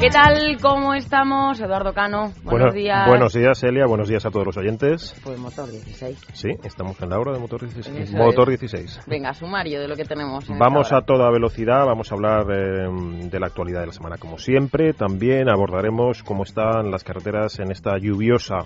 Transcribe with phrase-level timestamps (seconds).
[0.00, 0.58] ¿Qué tal?
[0.62, 1.60] ¿Cómo estamos?
[1.60, 3.08] Eduardo Cano, buenos Bueno, días.
[3.08, 3.84] Buenos días, Elia.
[3.86, 5.12] Buenos días a todos los oyentes.
[5.24, 6.24] Pues motor 16.
[6.34, 8.08] Sí, estamos en la hora de Motor 16.
[8.08, 8.60] Eso Motor es.
[8.60, 9.00] 16.
[9.08, 10.48] Venga, sumario de lo que tenemos.
[10.48, 12.88] en Vamos a toda velocidad, vamos a hablar eh,
[13.28, 14.92] de la actualidad de la semana como siempre.
[14.92, 18.58] También abordaremos cómo están las carreteras en esta lluviosa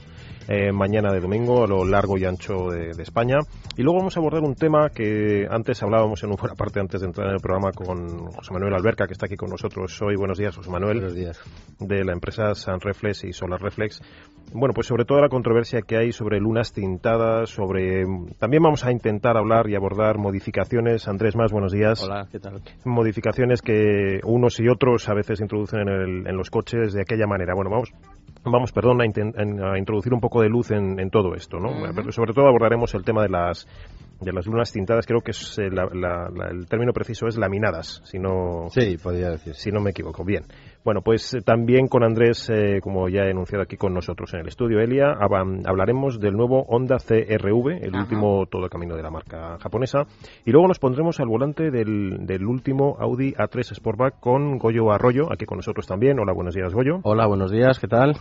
[0.48, 3.38] eh, mañana de domingo a lo largo y ancho de, de España.
[3.78, 7.01] Y luego vamos a abordar un tema que antes hablábamos en una buena parte antes
[7.01, 10.16] de entrar en el programa con José Manuel Alberca, que está aquí con nosotros hoy.
[10.16, 10.98] Buenos días, José Manuel.
[10.98, 11.21] Buenos días.
[11.78, 14.00] De la empresa San Reflex y Solar Reflex.
[14.54, 18.04] Bueno, pues sobre toda la controversia que hay sobre lunas tintadas, sobre...
[18.38, 21.08] También vamos a intentar hablar y abordar modificaciones.
[21.08, 22.02] Andrés Más, buenos días.
[22.04, 22.60] Hola, ¿qué tal?
[22.84, 27.26] Modificaciones que unos y otros a veces introducen en, el- en los coches de aquella
[27.26, 27.54] manera.
[27.54, 27.90] Bueno, vamos...
[28.45, 31.70] Vamos, perdón, a, a introducir un poco de luz en, en todo esto, ¿no?
[32.10, 33.68] Sobre todo abordaremos el tema de las
[34.20, 35.07] de las lunas tintadas.
[35.07, 38.96] Creo que es, eh, la- la- la- el término preciso es laminadas, si no Sí,
[39.01, 39.54] podría decir.
[39.54, 40.24] si no me equivoco.
[40.24, 40.42] Bien.
[40.85, 44.41] Bueno, pues eh, también con Andrés, eh, como ya he anunciado aquí con nosotros en
[44.41, 48.02] el estudio, Elia, hab- hablaremos del nuevo Honda CRV, el Ajá.
[48.02, 50.01] último todo camino de la marca japonesa.
[50.45, 55.33] Y luego nos pondremos al volante del, del último Audi A3 Sportback con Goyo Arroyo,
[55.33, 56.19] aquí con nosotros también.
[56.19, 56.99] Hola, buenos días, Goyo.
[57.05, 58.16] Hola, buenos días, ¿qué tal?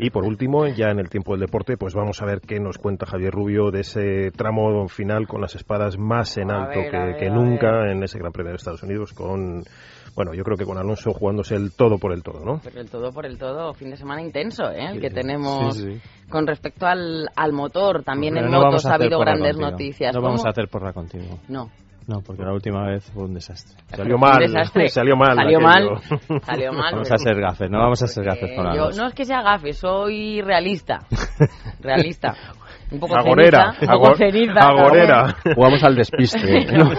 [0.00, 2.78] Y por último, ya en el tiempo del deporte, pues vamos a ver qué nos
[2.78, 6.96] cuenta Javier Rubio de ese tramo final con las espadas más en alto ver, que,
[6.96, 9.64] ver, que nunca en ese Gran Premio de Estados Unidos con,
[10.18, 12.60] bueno, yo creo que con Alonso jugándose el todo por el todo, ¿no?
[12.64, 14.86] Pero el todo por el todo, fin de semana intenso, ¿eh?
[14.86, 15.14] El Sí, que sí.
[15.14, 16.00] tenemos Sí, sí.
[16.28, 18.02] con respecto al, al motor.
[18.02, 20.12] También Pero en no motos ha habido grandes noticias.
[20.12, 21.38] No vamos a hacer porra contigo.
[21.46, 21.70] No.
[22.08, 23.76] No, porque la última vez fue un desastre.
[23.94, 24.88] Salió Un mal, desastre.
[24.88, 25.36] salió mal.
[25.36, 25.60] Salió aquello.
[25.60, 26.40] mal.
[26.42, 26.92] Salió mal.
[26.94, 29.02] Vamos a ser gafes, no vamos a ser gafes Eh, con yo- Alonso.
[29.02, 31.00] no es que sea gafe, soy realista.
[31.80, 32.34] realista.
[32.90, 35.36] Un poco Agorera, ceniza, un poco agor- ceniza, agorera.
[35.54, 36.64] Jugamos al despiste.
[36.72, 36.90] ¿no?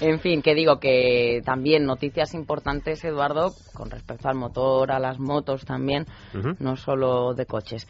[0.00, 5.18] en fin, que digo que también noticias importantes, Eduardo, con respecto al motor, a las
[5.18, 6.54] motos también, Ujú.
[6.58, 7.86] no solo de coches.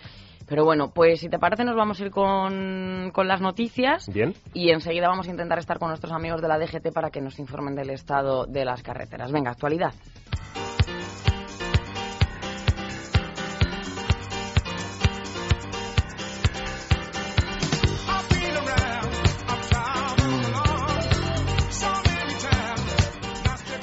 [0.48, 4.34] Pero bueno, pues si te parece nos vamos a ir con, con las noticias Bien.
[4.54, 7.38] y enseguida vamos a intentar estar con nuestros amigos de la DGT para que nos
[7.38, 9.30] informen del estado de las carreteras.
[9.30, 9.92] Venga, actualidad.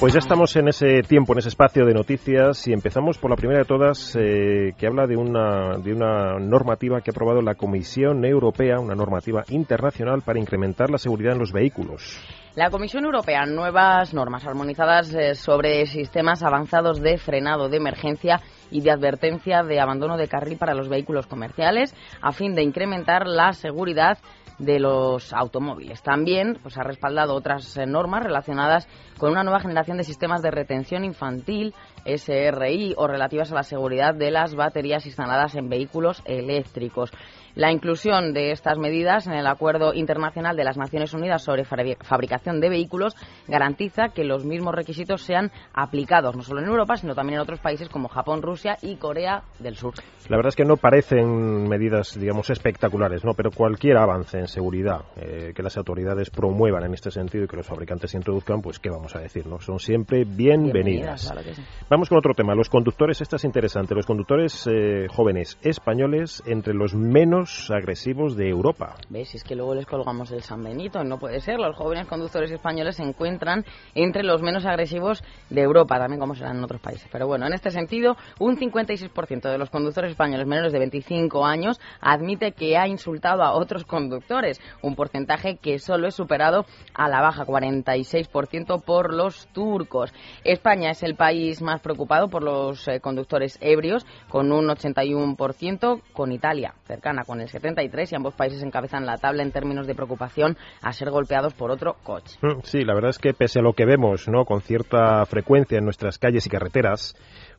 [0.05, 3.35] Pues ya estamos en ese tiempo, en ese espacio de noticias y empezamos por la
[3.35, 7.55] primera de todas eh, que habla de una, de una normativa que ha aprobado la
[7.55, 12.21] Comisión Europea, una normativa internacional para incrementar la seguridad en los vehículos.
[12.53, 18.81] La Comisión Europea, nuevas normas armonizadas eh, sobre sistemas avanzados de frenado de emergencia y
[18.81, 23.53] de advertencia de abandono de carril para los vehículos comerciales, a fin de incrementar la
[23.53, 24.19] seguridad
[24.57, 26.01] de los automóviles.
[26.01, 30.51] También pues, ha respaldado otras eh, normas relacionadas con una nueva generación de sistemas de
[30.51, 31.73] retención infantil,
[32.05, 37.11] SRI, o relativas a la seguridad de las baterías instaladas en vehículos eléctricos.
[37.55, 41.95] La inclusión de estas medidas en el Acuerdo Internacional de las Naciones Unidas sobre fabri-
[42.03, 43.15] fabricación de vehículos
[43.47, 47.61] garantiza que los mismos requisitos sean aplicados no solo en Europa, sino también en otros
[47.61, 49.93] países como Japón, Rusia y Corea del Sur.
[50.27, 53.31] La verdad es que no parecen medidas, digamos, espectaculares, ¿no?
[53.35, 57.57] Pero cualquier avance en seguridad eh, que las autoridades promuevan en este sentido y que
[57.57, 59.59] los fabricantes introduzcan, pues qué vamos a decir, ¿no?
[59.59, 61.25] Son siempre bienvenidas.
[61.25, 61.63] claro que sí.
[61.89, 62.55] Vamos con otro tema.
[62.55, 63.95] Los conductores, esta es interesante.
[63.95, 68.95] Los conductores eh, jóvenes españoles entre los menos agresivos de Europa.
[69.09, 69.29] ¿Ves?
[69.29, 71.59] Si es que luego les colgamos el San Benito, no puede ser.
[71.59, 76.57] Los jóvenes conductores españoles se encuentran entre los menos agresivos de Europa, también como serán
[76.57, 77.07] en otros países.
[77.11, 81.79] Pero bueno, en este sentido, un 56% de los conductores españoles menores de 25 años
[82.01, 84.34] admite que ha insultado a otros conductores,
[84.81, 90.13] un porcentaje que solo es superado a la baja, 46% por los turcos.
[90.43, 96.31] España es el país más preocupado por los eh, conductores ebrios, con un 81%, con
[96.31, 100.57] Italia cercana con el 73% y ambos países encabezan la tabla en términos de preocupación
[100.81, 102.37] a ser golpeados por otro coche.
[102.41, 104.45] Mm, Sí, la verdad es que pese a lo que vemos, ¿no?
[104.45, 107.15] Con cierta frecuencia en nuestras calles y carreteras,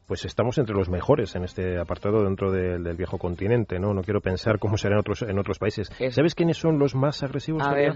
[0.06, 3.92] pues estamos entre los mejores en este apartado dentro del, del viejo continente, ¿no?
[3.92, 5.90] No quiero pensar cómo será en otros, en otros países.
[5.98, 7.62] Es- ¿Sabes quiénes son los más agresivos?
[7.62, 7.94] A ver.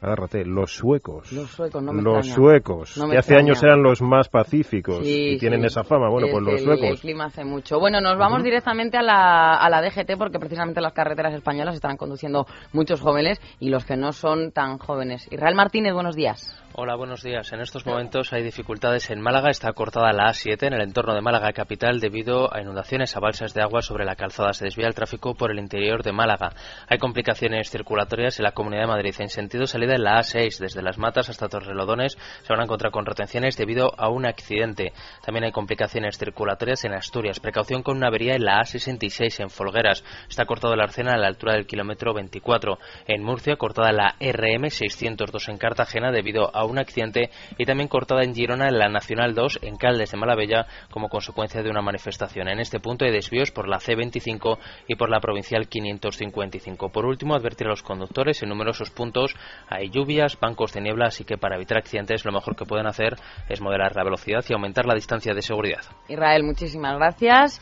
[0.00, 1.32] Agárrate, los suecos.
[1.32, 2.34] Los suecos, no me Los extraña.
[2.36, 3.46] suecos, No me que hace extraña.
[3.50, 5.66] años eran los más pacíficos Sí, y tienen sí.
[5.66, 6.08] esa fama.
[6.08, 7.00] Bueno, Es pues los que el- El suecos.
[7.00, 7.80] clima hace mucho.
[7.80, 11.96] Bueno, nos vamos directamente a la, a la DGT porque precisamente las carreteras españolas están
[11.96, 15.26] conduciendo muchos jóvenes y los que no son tan jóvenes.
[15.32, 16.54] Israel Martínez, buenos días.
[16.80, 17.52] Hola, buenos días.
[17.52, 19.50] En estos momentos hay dificultades en Málaga.
[19.50, 23.52] Está cortada la A7 en el entorno de Málaga capital debido a inundaciones a balsas
[23.52, 24.52] de agua sobre la calzada.
[24.52, 26.52] Se desvía el tráfico por el interior de Málaga.
[26.86, 29.12] Hay complicaciones circulatorias en la Comunidad de Madrid.
[29.18, 32.92] En sentido salida en la A6, desde Las Matas hasta Torrelodones, se van a encontrar
[32.92, 34.92] con retenciones debido a un accidente.
[35.26, 37.40] También hay complicaciones circulatorias en Asturias.
[37.40, 40.04] Precaución con una avería en la A66 en Folgueras.
[40.28, 42.78] Está cortado la Arcena a la altura del kilómetro 24.
[43.08, 48.22] En Murcia, cortada la RM 602 en Cartagena debido a un accidente y también cortada
[48.22, 52.48] en Girona en la Nacional 2 en Caldes de Malavella como consecuencia de una manifestación.
[52.48, 56.90] En este punto hay desvíos por la C25 y por la provincial 555.
[56.90, 59.34] Por último, advertir a los conductores en numerosos puntos
[59.68, 63.16] hay lluvias, bancos de niebla, así que para evitar accidentes lo mejor que pueden hacer
[63.48, 65.82] es moderar la velocidad y aumentar la distancia de seguridad.
[66.08, 67.60] Israel, muchísimas gracias.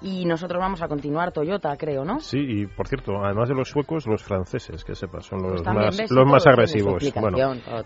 [0.00, 2.20] Y nosotros vamos a continuar Toyota, creo, ¿no?
[2.20, 5.74] Sí, y por cierto, además de los suecos, los franceses, que sepas, son los Pues
[5.74, 7.02] más, ves, los más agresivos.
[7.20, 7.36] Bueno,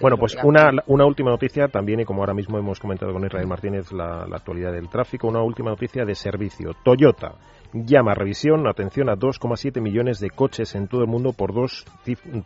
[0.00, 3.46] bueno pues una, una última noticia también, y como ahora mismo hemos comentado con Israel
[3.46, 6.72] Martínez la, la actualidad del tráfico, una última noticia de servicio.
[6.84, 7.36] Toyota
[7.72, 11.84] llama a revisión, atención, a 2,7 millones de coches en todo el mundo por dos,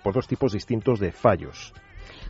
[0.03, 1.73] por dos tipos distintos de fallos.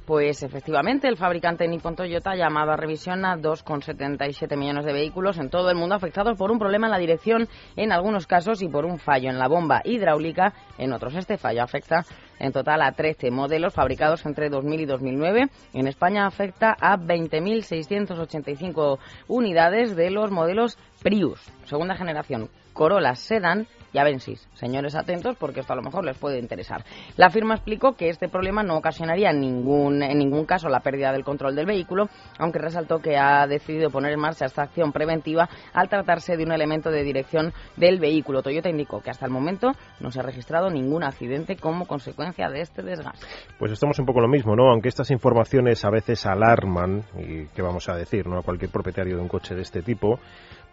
[0.06, 5.36] Pues efectivamente, el fabricante Nippon Toyota ha llamado a revisión a 2,77 millones de vehículos
[5.36, 8.68] en todo el mundo afectados por un problema en la dirección en algunos casos y
[8.68, 11.16] por un fallo en la bomba hidráulica en otros.
[11.16, 12.04] Este fallo afecta
[12.38, 15.48] en total a 13 modelos fabricados entre 2000 y 2009.
[15.72, 23.66] En España afecta a 20.685 unidades de los modelos Prius, segunda generación, Corolla Sedan
[23.96, 24.46] y Avensis.
[24.52, 26.84] Señores, atentos porque esto a lo mejor les puede interesar.
[27.16, 31.24] La firma explicó que este problema no ocasionaría ningún, en ningún caso la pérdida del
[31.24, 32.08] control del vehículo,
[32.38, 36.52] aunque resaltó que ha decidido poner en marcha esta acción preventiva al tratarse de un
[36.52, 38.42] elemento de dirección del vehículo.
[38.42, 42.60] Toyota indicó que hasta el momento no se ha registrado ningún accidente como consecuencia de
[42.60, 43.26] este desgaste.
[43.58, 44.70] Pues estamos un poco lo mismo, ¿no?
[44.70, 48.40] Aunque estas informaciones a veces alarman, y qué vamos a decir, ¿no?
[48.40, 50.18] A cualquier propietario de un coche de este tipo,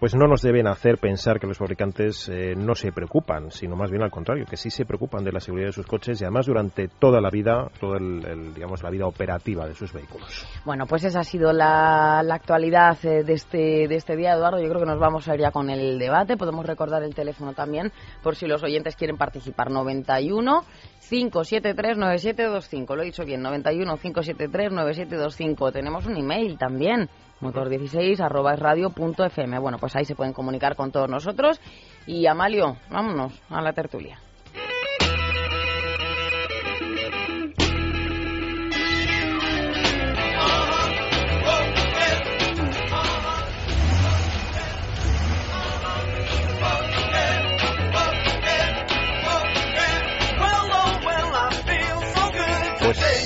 [0.03, 3.89] pues no nos deben hacer pensar que los fabricantes eh, no se preocupan, sino más
[3.89, 6.45] bien al contrario, que sí se preocupan de la seguridad de sus coches y además
[6.45, 10.45] durante toda la vida, toda el, el, digamos la vida operativa de sus vehículos.
[10.65, 14.59] Bueno, pues esa ha sido la, actualidad eh, de este, de este día, Eduardo.
[14.59, 16.35] Yo creo que nos vamos a ir ya con el debate.
[16.35, 19.71] Podemos recordar el teléfono también por si los oyentes quieren participar.
[19.71, 20.65] 91
[21.09, 22.95] 573 9725.
[22.95, 25.71] Lo he dicho bien, 91 573 9725.
[25.71, 27.09] Tenemos un email también,
[27.43, 29.59] motor16 arroba es radio punto fm.
[29.59, 31.59] Bueno, pues ahí se pueden comunicar con todos nosotros.
[32.07, 34.19] Y Amalio, vámonos a la tertulia.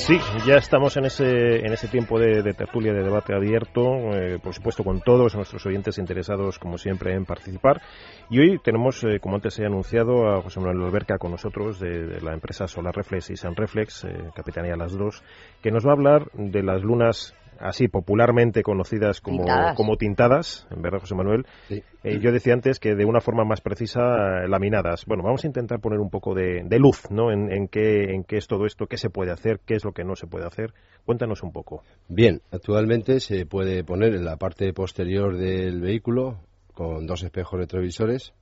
[0.08, 3.82] Sí, ya estamos en ese, en ese tiempo de, de tertulia, de debate abierto,
[4.14, 7.82] eh, por supuesto con todos nuestros oyentes interesados, como siempre, en participar.
[8.30, 12.22] Y hoy tenemos, eh, como antes he anunciado, a José Manuel Alberca con nosotros, de,
[12.22, 15.22] la empresa Solar Reflex y San Reflex, eh, Capitanía las dos,
[15.62, 19.76] que nos va a hablar de las lunas así popularmente conocidas como Tintadas.
[19.76, 21.46] como tintadas, en verdad, José Manuel.
[21.68, 21.84] Sí.
[22.04, 25.06] Eh, yo decía antes que de una forma más precisa, eh, laminadas.
[25.06, 27.32] Bueno, vamos a intentar poner un poco de, de luz, ¿no?
[27.32, 29.92] En, en qué, en qué es todo esto, qué se puede hacer, qué es lo
[29.92, 30.74] que no se puede hacer.
[31.06, 31.84] Cuéntanos un poco.
[32.08, 36.40] Bien, actualmente se puede poner en la parte posterior del vehículo
[36.74, 38.34] con dos espejos retrovisores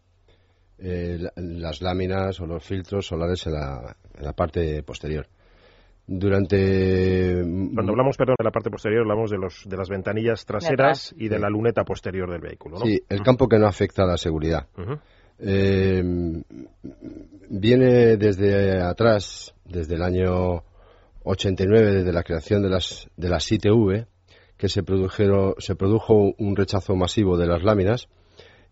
[0.78, 5.28] eh, la- las láminas o los filtros solares en la, en la parte posterior.
[6.08, 7.42] Durante
[7.74, 11.30] Cuando hablamos, perdón, de la parte posterior, hablamos de, los, de las ventanillas traseras y
[11.30, 12.86] de la luneta posterior del vehículo, ¿no?
[12.86, 14.68] Sí, el campo que no afecta a la seguridad.
[15.40, 16.04] Eh,
[17.50, 20.64] viene desde atrás, desde el año
[21.24, 24.06] 89, desde la creación de las, de las ITV,
[24.58, 28.08] que se, produjeron, se produjo un rechazo masivo de las láminas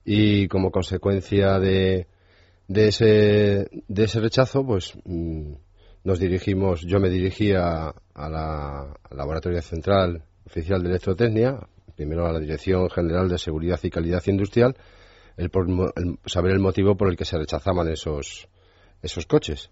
[0.05, 2.07] y como consecuencia de,
[2.67, 5.53] de, ese, de ese rechazo, pues mm,
[6.03, 11.60] nos dirigimos, yo me dirigí a, la al Laboratorio Central Oficial de Electrotecnia,
[11.95, 14.75] primero a la Dirección General de Seguridad y Calidad Industrial,
[15.38, 15.50] el
[16.25, 18.48] saber el motivo por el que se rechazaban esos,
[19.01, 19.69] esos coches.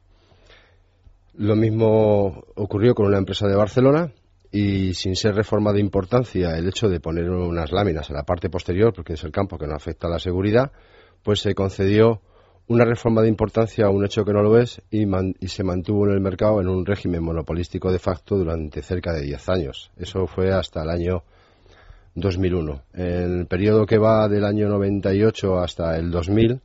[1.33, 4.11] Lo mismo ocurrió con una empresa de Barcelona
[4.51, 8.50] y sin ser reforma de importancia el hecho de poner unas láminas en la parte
[8.50, 10.71] posterior, porque es el campo que no afecta a la seguridad,
[11.23, 12.21] pues se concedió
[12.71, 15.05] una reforma de importancia a un hecho que no lo es y,
[15.47, 19.49] se mantuvo en el mercado en un régimen monopolístico de facto durante cerca de 10
[19.49, 19.91] años.
[19.97, 21.23] Eso fue hasta el año
[22.15, 22.81] 2001.
[22.93, 26.61] En el periodo que va del año 98 hasta el 2000,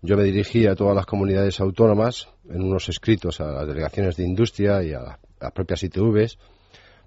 [0.00, 4.24] yo me dirigí a todas las comunidades autónomas en unos escritos a las delegaciones de
[4.24, 6.38] industria y a la- las propias ITVs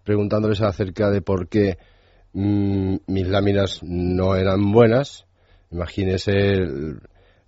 [0.03, 1.79] preguntándoles acerca de por qué
[2.33, 5.25] mm, mis láminas no eran buenas.
[5.71, 6.33] Imagínese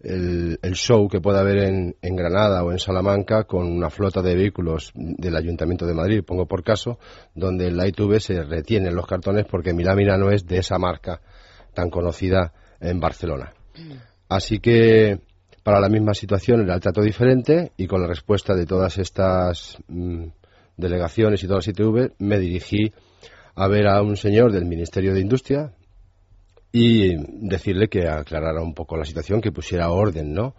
[0.01, 4.91] el- show que puede haber en, Granada o en Salamanca con una flota de vehículos
[4.93, 6.99] del Ayuntamiento de Madrid, pongo por caso,
[7.33, 10.77] donde en la ITV se retienen los cartones porque mi lámina no es de esa
[10.77, 11.21] marca
[11.73, 13.53] tan conocida en Barcelona.
[14.29, 15.19] Así que
[15.63, 19.77] para la misma situación era el trato diferente y con la respuesta de todas estas
[19.87, 20.25] mm,
[20.77, 22.93] delegaciones y todas las ITV me dirigí
[23.55, 25.73] a ver a un señor del Ministerio de Industria
[26.77, 27.15] y
[27.47, 30.55] decirle que aclarara un poco la situación, que pusiera orden, ¿no?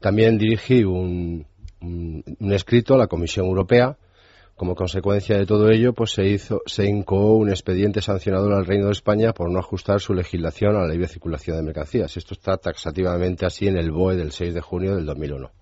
[0.00, 1.46] También dirigí un,
[1.80, 3.96] un, escrito a la Comisión Europea.
[4.56, 8.86] Como consecuencia de todo ello, pues se hizo, se incoó un expediente sancionador al Reino
[8.86, 12.16] de España por no ajustar su legislación a la ley de circulación de mercancías.
[12.16, 15.52] Esto está taxativamente así en el BOE del 6 de junio del 2001.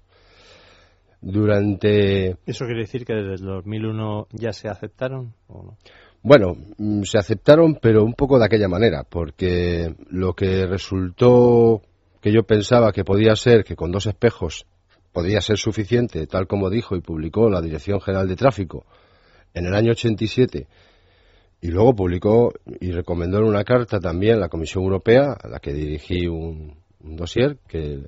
[1.21, 5.79] Durante ¿Eso quiere decir que desde el 2001 ya se aceptaron o no?
[6.23, 11.83] Bueno, mm, se aceptaron, pero un poco de aquella manera, porque lo que resultó
[12.21, 14.67] que yo pensaba que podía ser que con dos espejos
[15.13, 18.85] podía ser suficiente, tal como dijo y publicó la Dirección General de Tráfico
[19.55, 20.67] en el año 87,
[21.61, 25.73] y luego publicó y recomendó en una carta también la Comisión Europea, a la que
[25.73, 28.03] dirigí un, un dossier, que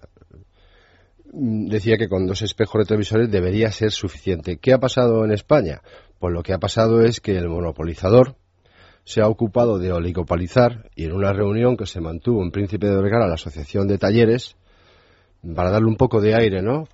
[1.33, 4.59] decía que con dos espejos retrovisores debería ser suficiente.
[4.59, 5.81] ¿Qué ha pasado en España?
[6.21, 8.37] Pues lo que ha pasado es que el monopolizador
[9.05, 12.95] se ha ocupado de oligopolizar y en una reunión que se mantuvo en Príncipe de
[13.01, 14.55] Vergara, la Asociación de Talleres,
[15.57, 16.87] para darle un poco de aire, ¿no?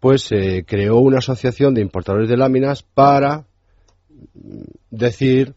[0.00, 3.44] Pues se creó una asociación de importadores de láminas para
[4.90, 5.54] decir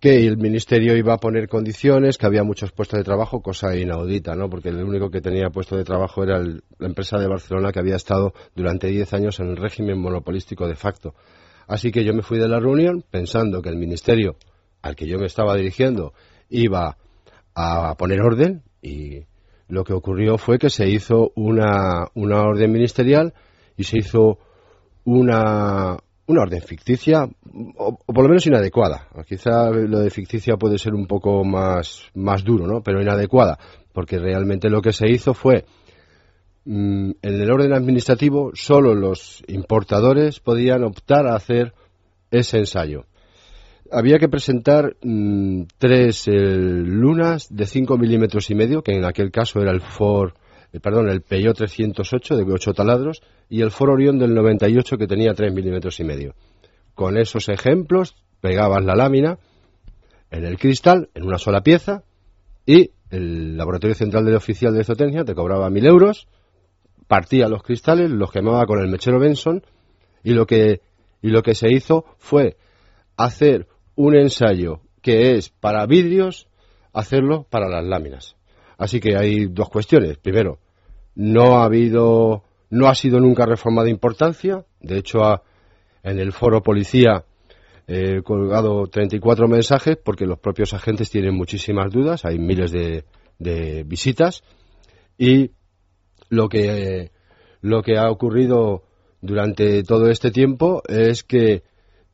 [0.00, 4.34] que el ministerio iba a poner condiciones, que había muchos puestos de trabajo, cosa inaudita,
[4.34, 4.48] ¿no?
[4.48, 7.80] Porque el único que tenía puesto de trabajo era el- la empresa de Barcelona que
[7.80, 11.14] había estado durante 10 años en el régimen monopolístico de facto.
[11.68, 14.36] Así que yo me fui de la reunión pensando que el ministerio
[14.80, 16.14] al que yo me estaba dirigiendo
[16.48, 16.96] iba
[17.54, 19.24] a poner orden y
[19.68, 23.34] lo que ocurrió fue que se hizo una, una orden ministerial
[23.76, 24.38] y se hizo
[25.04, 27.28] una, una orden ficticia
[27.76, 29.08] o, o por lo menos inadecuada.
[29.26, 32.80] Quizá lo de ficticia puede ser un poco más, más duro, ¿no?
[32.82, 33.58] Pero inadecuada,
[33.92, 35.66] porque realmente lo que se hizo fue
[36.64, 41.72] en el orden administrativo solo los importadores podían optar a hacer
[42.30, 43.06] ese ensayo.
[43.90, 49.30] Había que presentar mm, tres eh, lunas de 5 milímetros y medio, que en aquel
[49.30, 50.32] caso era el Ford,
[50.72, 55.06] eh, perdón, el Peugeot 308 de 8 taladros y el Ford Orion del 98 que
[55.06, 56.34] tenía 3 milímetros y medio.
[56.94, 59.38] Con esos ejemplos pegabas la lámina
[60.30, 62.02] en el cristal, en una sola pieza,
[62.66, 66.28] y el Laboratorio Central del Oficial de Zootecnia te cobraba mil euros,
[67.08, 69.62] partía los cristales, los quemaba con el mechero Benson,
[70.22, 70.80] y lo que,
[71.22, 72.56] y lo que se hizo fue
[73.16, 76.46] hacer un ensayo que es para vidrios,
[76.92, 78.36] hacerlo para las láminas.
[78.76, 80.18] Así que hay dos cuestiones.
[80.18, 80.58] Primero,
[81.16, 84.64] no ha habido, no ha sido nunca reforma de importancia.
[84.80, 85.42] De hecho, ha-
[86.04, 87.24] en el foro policía
[87.88, 92.24] he colgado 34 mensajes porque los propios agentes tienen muchísimas dudas.
[92.24, 93.04] Hay miles de,
[93.38, 94.44] de visitas
[95.16, 95.50] y
[96.28, 97.10] lo que
[97.60, 98.82] lo que ha ocurrido
[99.20, 101.62] durante todo este tiempo es que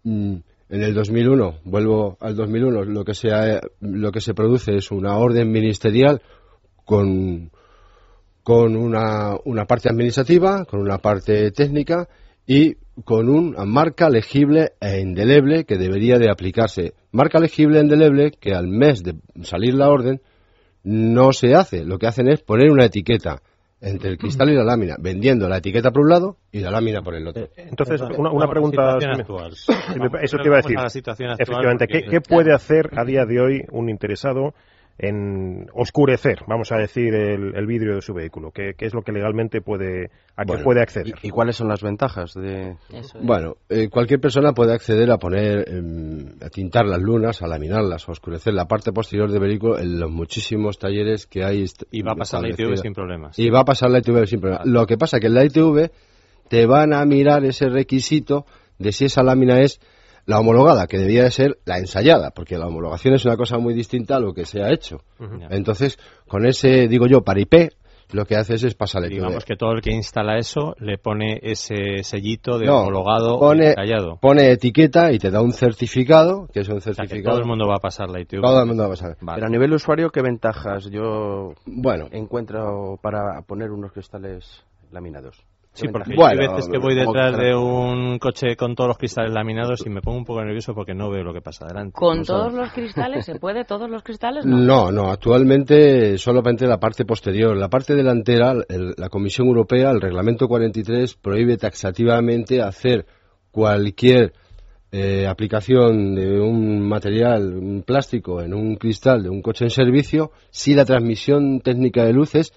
[0.04, 0.37] mm,
[0.71, 4.90] en el 2001, vuelvo al 2001, lo que se, ha- lo que se produce es
[4.90, 6.23] una orden ministerial
[6.87, 7.50] con,
[8.42, 12.09] con una, una parte administrativa, con una parte técnica
[12.47, 16.94] y con una marca legible e indeleble que debería de aplicarse.
[17.12, 20.23] Marca legible e indeleble que al mes de salir la orden
[20.83, 21.85] no se hace.
[21.85, 23.42] Lo que hacen es poner una etiqueta
[23.84, 27.02] entre el cristal y la lámina, vendiendo la etiqueta por un lado y la lámina
[27.02, 27.48] por el otro.
[27.56, 28.98] Entonces, Vamos, una, una pregunta.
[29.00, 29.52] situación si me- actual.
[29.54, 30.76] si me- Vamos, eso te iba a decir.
[30.76, 34.54] la situación actual, Efectivamente, ¿qué, qué puede hacer a día de hoy un interesado
[34.98, 38.52] en oscurecer, vamos a decir, el, el vidrio de su vehículo?
[38.52, 41.14] ¿Qué, qué es lo que legalmente puede, a que puede acceder?
[41.22, 42.76] ¿Y, y cuáles son las ventajas de...?
[42.90, 43.26] Eso es.
[43.26, 48.08] Bueno, eh, cualquier persona puede acceder a poner, em, a tintar las lunas, a laminarlas,
[48.08, 51.64] a oscurecer la parte posterior del vehículo en los muchísimos talleres que hay.
[51.90, 53.38] Y va a pasar la ITV sin problemas.
[53.38, 54.60] Y va a pasar la ITV sin problema.
[54.60, 54.70] Vale.
[54.70, 55.90] Lo que pasa que en la ITV
[56.48, 58.46] te van a mirar ese requisito
[58.78, 59.80] de si esa lámina es
[60.26, 63.75] la homologada, que debía de ser la ensayada, porque la homologación es una cosa muy
[63.75, 64.99] distinta a lo que se ha hecho.
[65.50, 67.71] Entonces, con ese, digo yo, paripé,
[68.12, 69.16] lo que haces es pasar la ITV.
[69.16, 73.75] Digamos que todo el que instala eso le pone ese sellito de No, homologado pone,
[74.21, 77.35] pone etiqueta y te da un certificado, que es un O sea, que certificado.
[77.37, 78.40] todo el mundo va a pasar la ITV.
[78.43, 79.16] Todo el mundo va a pasar.
[79.21, 79.37] Vale.
[79.37, 85.43] Pero a nivel usuario, ¿qué ventajas yo Bueno, encuentro para poner unos cristales laminados?
[85.75, 89.33] Sí, porque Bueno, hay veces que voy detrás de un coche con todos los cristales
[89.35, 91.93] laminados y me pongo un poco nervioso porque no veo lo que pasa adelante.
[91.99, 92.59] ¿Con No todos sabes.
[92.59, 93.25] los cristales?
[93.25, 94.47] ¿Se puede todos los cristales?
[94.47, 94.57] No.
[94.57, 97.57] No, no, actualmente solamente la parte posterior.
[97.57, 103.07] La parte delantera, el- la Comisión Europea, el Reglamento 43, prohíbe taxativamente hacer
[103.50, 104.33] cualquier
[104.97, 110.31] eh, aplicación de un material, un plástico, en un cristal de un coche en servicio
[110.50, 112.52] si la transmisión técnica de luz es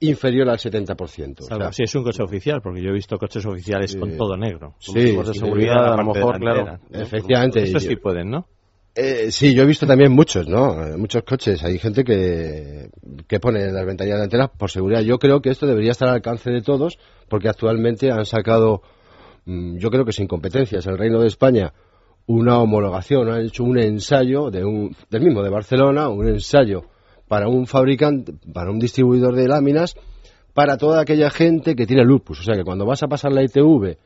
[0.00, 1.40] inferior al 70%.
[1.40, 3.98] O Salvo sea, si es un coche oficial, porque yo he visto coches oficiales Sí.
[3.98, 4.74] con todo negro.
[4.78, 6.78] Sí, de seguridad, a lo mejor, claro.
[6.92, 7.66] Efectivamente.
[7.66, 8.46] Yo- sí pueden, ¿no?
[8.94, 10.84] Eh, sí, yo he visto también muchos, ¿no?
[10.84, 11.62] Eh, Muchos coches.
[11.62, 12.88] Hay gente que,
[13.28, 15.02] que pone las ventanillas delanteras por seguridad.
[15.02, 18.82] Yo creo que esto debería estar al alcance de todos, porque actualmente han sacado,
[19.44, 21.72] mm, yo creo que sin competencias, el Reino de España,
[22.26, 26.82] una homologación, han hecho un ensayo de un, del mismo de Barcelona, un ensayo
[27.28, 29.94] para un fabricante, para un distribuidor de láminas,
[30.54, 32.40] para toda aquella gente que tiene lupus.
[32.40, 33.96] O sea que cuando vas a pasar la ITV,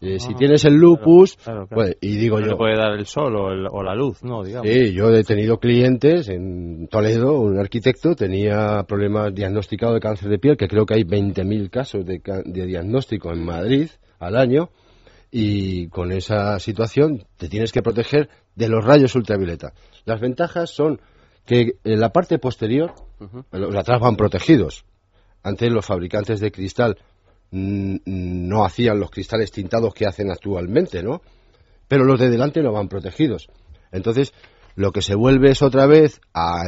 [0.00, 1.82] eh, si Ah, tienes el lupus, claro, claro.
[1.82, 4.22] pues, y digo no yo, le puede dar el sol o, el- o la luz,
[4.22, 4.44] ¿no?
[4.44, 4.68] Digamos.
[4.70, 10.38] Sí, yo he tenido clientes en Toledo, un arquitecto tenía problemas diagnosticados de cáncer de
[10.38, 13.88] piel, que creo que hay 20.000 casos de, de diagnóstico en Madrid
[14.20, 14.70] al año,
[15.30, 19.72] y con esa situación te tienes que proteger de los rayos ultravioleta.
[20.04, 21.00] Las ventajas son
[21.48, 22.92] que en la parte posterior,
[23.52, 24.84] los de atrás van protegidos.
[25.42, 26.98] Antes los fabricantes de cristal
[27.52, 31.22] mm, no hacían los cristales tintados que hacen actualmente, ¿no?
[31.88, 33.48] Pero los de delante no van protegidos.
[33.92, 34.34] Entonces,
[34.76, 36.64] lo que se vuelve es otra vez a,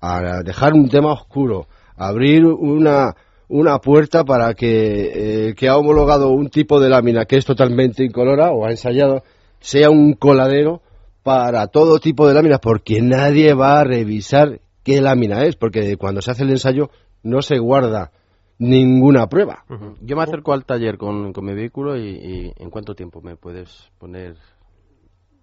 [0.00, 3.14] a dejar un tema oscuro, a abrir una,
[3.48, 8.04] una puerta para que, eh, que ha homologado un tipo de lámina que es totalmente
[8.04, 9.22] incolora o ha ensayado,
[9.60, 10.80] sea un coladero
[11.28, 16.22] para todo tipo de láminas, porque nadie va a revisar qué lámina es, porque cuando
[16.22, 16.88] se hace el ensayo
[17.22, 18.12] no se guarda
[18.58, 19.66] ninguna prueba.
[20.00, 23.36] Yo me acerco al taller con, con mi vehículo y, y ¿en cuánto tiempo me
[23.36, 24.36] puedes poner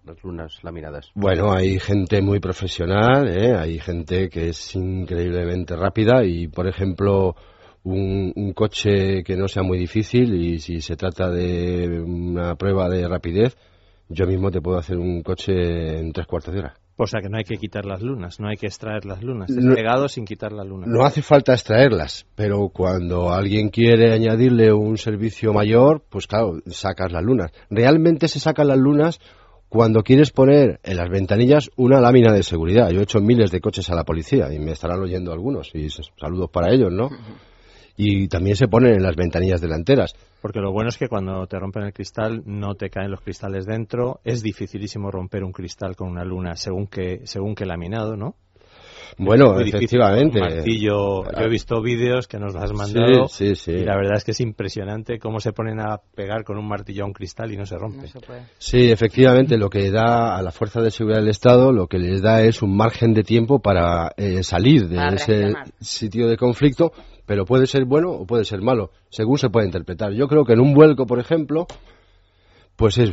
[0.02, 1.12] las lunas laminadas?
[1.14, 3.54] Bueno, hay gente muy profesional, ¿eh?
[3.56, 7.36] hay gente que es increíblemente rápida y, por ejemplo,
[7.84, 12.88] un, un coche que no sea muy difícil y si se trata de una prueba
[12.88, 13.56] de rapidez,
[14.08, 16.74] yo mismo te puedo hacer un coche en tres cuartos de hora.
[16.98, 19.50] O sea que no hay que quitar las lunas, no hay que extraer las lunas.
[19.50, 20.88] Es No- pegado sin quitar las lunas.
[20.88, 27.12] No hace falta extraerlas, pero cuando alguien quiere añadirle un servicio mayor, pues claro, sacas
[27.12, 27.50] las lunas.
[27.68, 29.20] Realmente se sacan las lunas
[29.68, 32.88] cuando quieres poner en las ventanillas una lámina de seguridad.
[32.90, 35.88] Yo he hecho miles de coches a la policía y me estarán oyendo algunos y
[35.90, 37.10] saludos para ellos, ¿no?
[37.96, 40.14] Y también se ponen en las ventanillas delanteras.
[40.42, 43.64] Porque lo bueno es que cuando te rompen el cristal no te caen los cristales
[43.66, 44.20] dentro.
[44.24, 48.34] Es dificilísimo romper un cristal con una luna según que según que laminado, ¿no?
[49.18, 50.40] Bueno, Muy efectivamente.
[50.40, 51.24] martillo.
[51.24, 53.70] Yo he visto vídeos que nos has mandado Sí, sí, sí.
[53.72, 57.04] y la verdad es que es impresionante cómo se ponen a pegar con un martillo
[57.04, 58.02] a un cristal y no se rompe.
[58.02, 58.42] No se puede.
[58.58, 62.20] Sí, efectivamente, lo que da a la Fuerza de Seguridad del Estado, lo que les
[62.20, 65.68] da es un margen de tiempo para eh, salir de Para ese reaccionar.
[65.80, 66.92] sitio de conflicto,
[67.26, 70.12] pero puede ser bueno o puede ser malo, según se puede interpretar.
[70.12, 71.66] Yo creo que en un vuelco, por ejemplo,
[72.76, 73.10] pues es,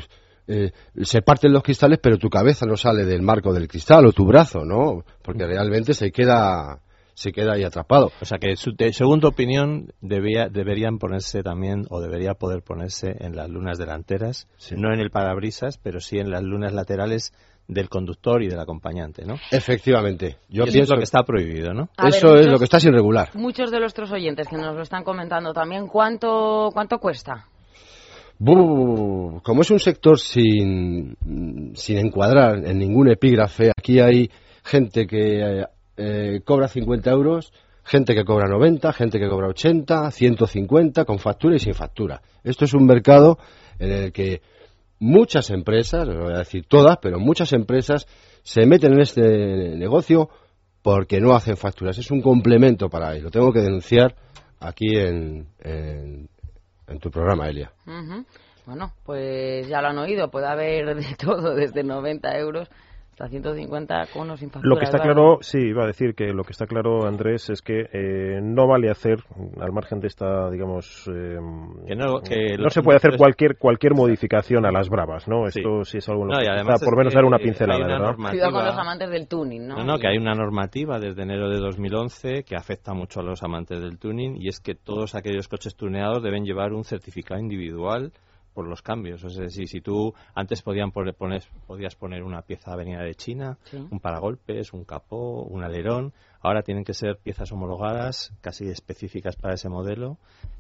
[0.48, 0.72] eh,
[1.04, 4.26] se parten los cristales, pero tu cabeza no sale del marco del cristal o tu
[4.26, 5.04] brazo, ¿no?
[5.22, 6.82] Porque realmente se queda,
[7.14, 8.12] se queda ahí atrapado.
[8.22, 12.62] O sea que, su- de- según tu opinión, debía, deberían ponerse también, o debería poder
[12.62, 14.76] ponerse en las lunas delanteras, Sí.
[14.78, 17.32] no en el parabrisas, pero sí en las lunas laterales
[17.68, 19.36] del conductor y del acompañante, ¿no?
[19.52, 21.90] Efectivamente, yo Y eso pienso es lo que está prohibido, ¿no?
[21.98, 23.30] A ver, eso es muchos- lo que está sin regular.
[23.36, 27.46] Muchos de nuestros oyentes que nos lo están comentando también, ¿cuánto, cuánto cuesta?
[28.40, 31.16] Bu- Como es un sector sin,
[31.76, 34.30] sin encuadrar en ningún epígrafe, aquí hay
[34.64, 35.66] gente que eh,
[35.98, 41.56] eh, cobra 50 euros, gente que cobra 90, gente que cobra 80, 150, con factura
[41.56, 42.22] y sin factura.
[42.44, 43.38] Esto es un mercado
[43.80, 44.42] en el que
[45.00, 48.06] muchas empresas, no voy a decir todas, pero muchas empresas
[48.44, 49.22] se meten en este
[49.76, 50.30] negocio
[50.82, 51.98] porque no hacen facturas.
[51.98, 53.24] Es un complemento para ello.
[53.24, 54.16] Lo tengo que denunciar
[54.60, 56.30] aquí en, en,
[57.00, 57.72] tu programa, Elia.
[57.88, 58.26] Ujú.
[58.66, 62.70] Bueno, pues ya lo han oído, puede haber de todo, desde 90 euros
[63.14, 64.70] hasta 150 con o sin factura.
[64.74, 67.62] Lo que está claro, sí, iba a decir que lo que está claro, Andrés, es
[67.62, 69.20] que eh, no vale hacer,
[69.62, 71.38] al margen de esta, digamos, eh,
[71.88, 75.48] Que no- que no los se puede hacer cualquier cualquier modificación a las bravas, ¿no?
[75.50, 75.60] Sí.
[75.60, 78.00] Esto sí es algo No, que está, por menos que dar una hay pincelada, una
[78.00, 78.16] ¿verdad?
[78.16, 79.76] Cuidado con los normativa- amantes del tuning, ¿no?
[79.78, 83.44] No, no, que hay una normativa desde enero de 2011 que afecta mucho a los
[83.44, 88.12] amantes del tuning y es que todos aquellos coches tuneados deben llevar un certificado individual
[88.54, 89.24] por los cambios.
[89.24, 91.16] Es decir, si tú antes podían poner,
[91.68, 96.84] podías poner una pieza venida de China, un paragolpes, un capó, un alerón, ahora tienen
[96.84, 100.18] que ser piezas homologadas, casi específicas para ese modelo,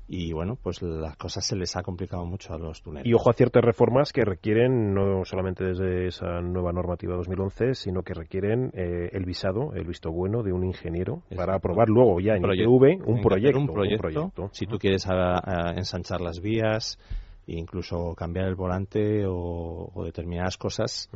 [0.07, 3.07] y bueno, pues las cosas se les ha complicado mucho a los tuneros.
[3.07, 8.03] Y ojo a ciertas reformas que requieren, no solamente desde esa nueva normativa 2011, sino
[8.03, 12.35] que requieren eh, el visado, el visto bueno de un ingeniero para aprobar luego ya
[12.35, 14.49] en ITV un proyecto, un proyecto.
[14.51, 15.07] Si tú quieres
[15.75, 16.99] ensanchar las vías,
[17.47, 21.09] incluso cambiar el volante o, determinadas cosas,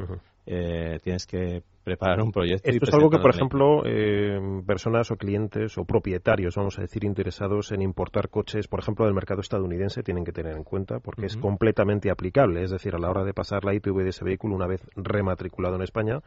[0.45, 2.69] eh, tienes que preparar un proyecto.
[2.69, 7.05] Esto es algo que, por ejemplo, eh, personas o clientes o propietarios, vamos a decir,
[7.05, 11.27] interesados en importar coches, por ejemplo, del mercado estadounidense, tienen que tener en cuenta porque
[11.27, 12.63] es completamente aplicable.
[12.63, 15.75] Es decir, a la hora de pasar la ITV de ese vehículo una vez rematriculado
[15.75, 16.19] en España,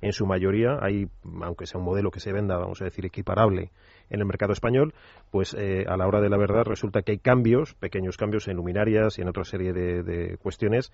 [0.00, 1.06] en su mayoría hay,
[1.42, 3.70] aunque sea un modelo que se venda, vamos a decir, equiparable
[4.10, 4.94] en el mercado español,
[5.30, 8.56] pues eh, a la hora de la verdad resulta que hay cambios, pequeños cambios en
[8.56, 10.92] luminarias y en otra serie de cuestiones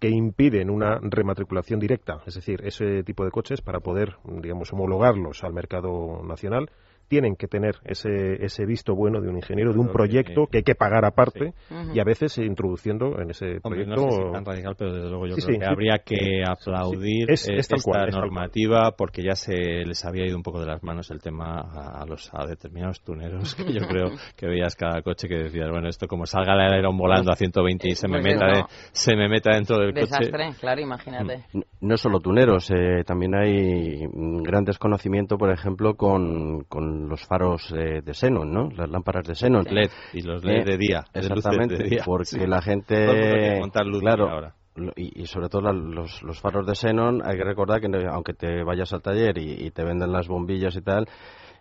[0.00, 5.44] que impiden una rematriculación directa, es decir, ese tipo de coches para poder, digamos, homologarlos
[5.44, 6.70] al mercado nacional
[7.10, 10.62] tienen que tener ese, ese visto bueno de un ingeniero, de un proyecto que hay
[10.62, 11.54] que pagar aparte
[11.92, 13.96] y a veces introduciendo en ese proyecto.
[13.96, 17.76] no sé si tan radical, pero desde luego yo creo que habría que aplaudir esta
[18.12, 22.06] normativa porque ya se les había ido un poco de las manos el tema a,
[22.06, 26.06] los a determinados tuneros que yo creo que veías cada coche que decías, bueno, esto
[26.06, 29.50] como salga el alerón volando a 120 y se me, pues meta, se me meta
[29.52, 30.60] dentro del Desastre, coche.
[30.60, 31.44] claro, imagínate.
[31.52, 31.60] Mm.
[31.80, 34.06] No solo tuneros, eh, también hay
[34.44, 38.70] gran desconocimiento, por ejemplo, con, con los faros de xenon, ¿no?
[38.70, 39.64] Las lámparas de xenon.
[39.64, 41.04] LED y los LED de día.
[41.12, 43.60] Exactamente, porque la gente...
[44.00, 44.52] claro,
[44.96, 48.92] y, sobre todo los, los, faros de xenon, hay que recordar que aunque te vayas
[48.92, 51.06] al taller y, te venden las bombillas y tal,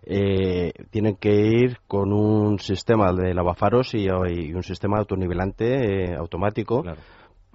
[0.04, 6.16] eh, tienen que ir con un sistema de lavafaros y, y un sistema autonivelante eh,
[6.16, 6.84] automático.
[6.84, 7.02] Claro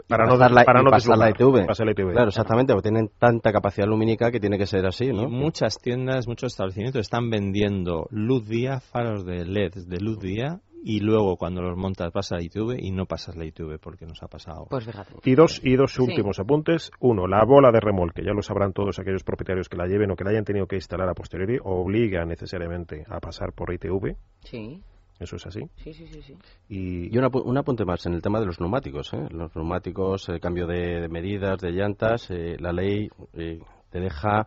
[0.08, 1.66] para no, la, para no pasar la ITV.
[2.12, 5.28] Claro, exactamente, porque tienen tanta capacidad lumínica que tiene que ser así, ¿no?
[5.28, 11.00] muchas tiendas, muchos establecimientos están vendiendo luz día, faros de LED de luz día y
[11.00, 14.28] luego cuando los montas pasa la ITV y no pasas la ITV porque nos ha
[14.28, 14.66] pasado.
[14.68, 15.14] Pues fíjate.
[15.24, 16.90] Y dos, y dos últimos apuntes.
[17.00, 20.16] Uno, la bola de remolque, ya lo sabrán todos aquellos propietarios que la lleven o
[20.16, 24.14] que la hayan tenido que instalar a posteriori, obliga necesariamente a pasar por ITV.
[24.40, 24.82] Sí.
[25.18, 25.60] ¿Eso es así?
[25.76, 26.22] Sí, sí, sí.
[26.22, 26.36] sí.
[26.68, 29.12] Y, una, un apunte más en el tema de los neumáticos.
[29.14, 29.28] ¿eh?
[29.30, 34.46] Los neumáticos, el cambio de, medidas, de llantas, eh, la ley eh, te deja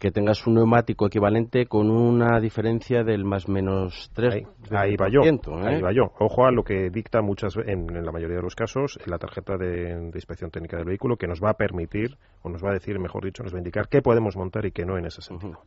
[0.00, 4.34] que tengas un neumático equivalente con una diferencia del más menos 3.
[4.70, 5.20] Ahí, va yo.
[5.62, 6.10] Ahí va yo.
[6.18, 9.58] Ojo a lo que dicta muchas en, en la mayoría de los casos la tarjeta
[9.58, 12.98] de, inspección técnica del vehículo que nos va a permitir, o nos va a decir,
[12.98, 15.60] mejor dicho, nos va a indicar qué podemos montar y qué no en ese sentido.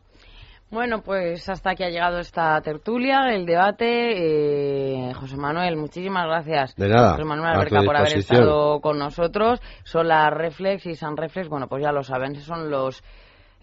[0.74, 5.06] Bueno, pues hasta aquí ha llegado esta tertulia, el debate.
[5.08, 6.76] Eh, José Manuel, muchísimas gracias.
[6.76, 7.12] De nada.
[7.12, 9.62] José Manuel Alberca por haber estado con nosotros.
[9.84, 13.04] Son las Reflex y San Reflex, bueno, pues ya lo saben, son los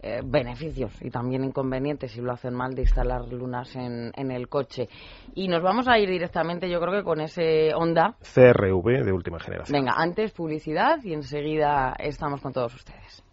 [0.02, 4.48] eh, beneficios y también inconvenientes si lo hacen mal de instalar lunas en, en, el
[4.48, 4.88] coche.
[5.34, 9.40] Y nos vamos a ir directamente, yo creo que con ese Honda CRV de última
[9.40, 9.76] generación.
[9.76, 13.24] Venga, antes publicidad y enseguida estamos con todos ustedes.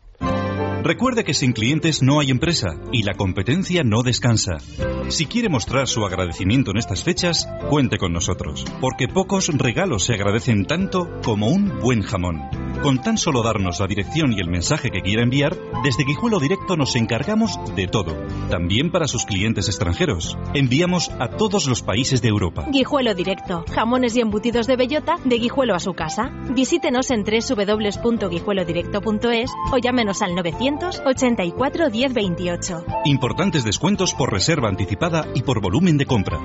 [0.83, 4.57] Recuerde que sin clientes no hay empresa y la competencia no descansa.
[5.09, 10.13] Si quiere mostrar su agradecimiento en estas fechas, cuente con nosotros, porque pocos regalos se
[10.13, 12.66] agradecen tanto como un buen jamón.
[12.81, 16.77] Con tan solo darnos la dirección y el mensaje que quiera enviar, desde Guijuelo Directo
[16.77, 18.15] nos encargamos de todo,
[18.49, 20.37] también para sus clientes extranjeros.
[20.53, 22.67] Enviamos a todos los países de Europa.
[22.69, 26.29] Guijuelo Directo, jamones y embutidos de bellota de Guijuelo a su casa.
[26.51, 32.85] Visítenos en www.guijuelodirecto.es o llámenos al 984 1028.
[33.05, 36.37] Importantes descuentos por reserva anticipada y por volumen de compra.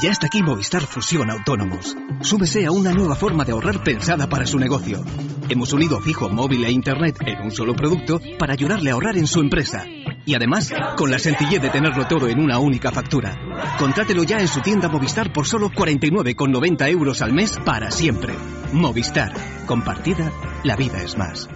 [0.00, 1.94] Ya está aquí Movistar Fusión Autónomos.
[2.22, 5.04] Súbese a una nueva forma de ahorrar pensada para su negocio.
[5.50, 9.26] Hemos unido fijo, móvil e internet en un solo producto para ayudarle a ahorrar en
[9.26, 9.84] su empresa.
[10.24, 13.36] Y además, con la sencillez de tenerlo todo en una única factura.
[13.78, 18.34] Contrátelo ya en su tienda Movistar por solo 49,90 euros al mes para siempre.
[18.72, 19.34] Movistar.
[19.66, 20.32] Compartida,
[20.64, 21.48] la vida es más.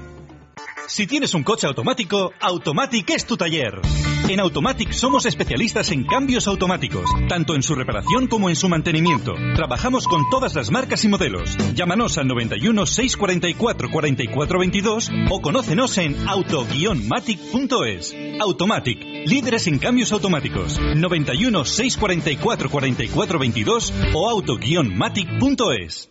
[0.88, 3.81] Si tienes un coche automático, Automatic es tu taller.
[4.29, 9.35] En Automatic somos especialistas en cambios automáticos, tanto en su reparación como en su mantenimiento.
[9.55, 11.57] Trabajamos con todas las marcas y modelos.
[11.75, 18.14] Llámanos al 91 644 4422 o conócenos en auto-matic.es.
[18.40, 20.79] Automatic, líderes en cambios automáticos.
[20.79, 26.11] 91 644 4422 o auto-matic.es.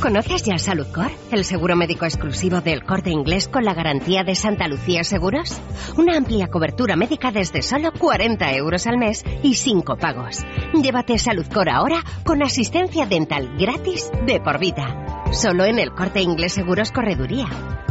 [0.00, 1.10] ¿Conoces ya Saludcor?
[1.30, 5.60] El seguro médico exclusivo del corte inglés con la garantía de Santa Lucía Seguros.
[5.98, 10.38] Una amplia cobertura médica desde solo 40 euros al mes y sin pagos.
[10.72, 15.24] Llévate Saludcor ahora con asistencia dental gratis de por vida.
[15.32, 17.46] Solo en el corte inglés Seguros Correduría.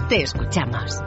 [0.09, 1.03] Te escuchamos.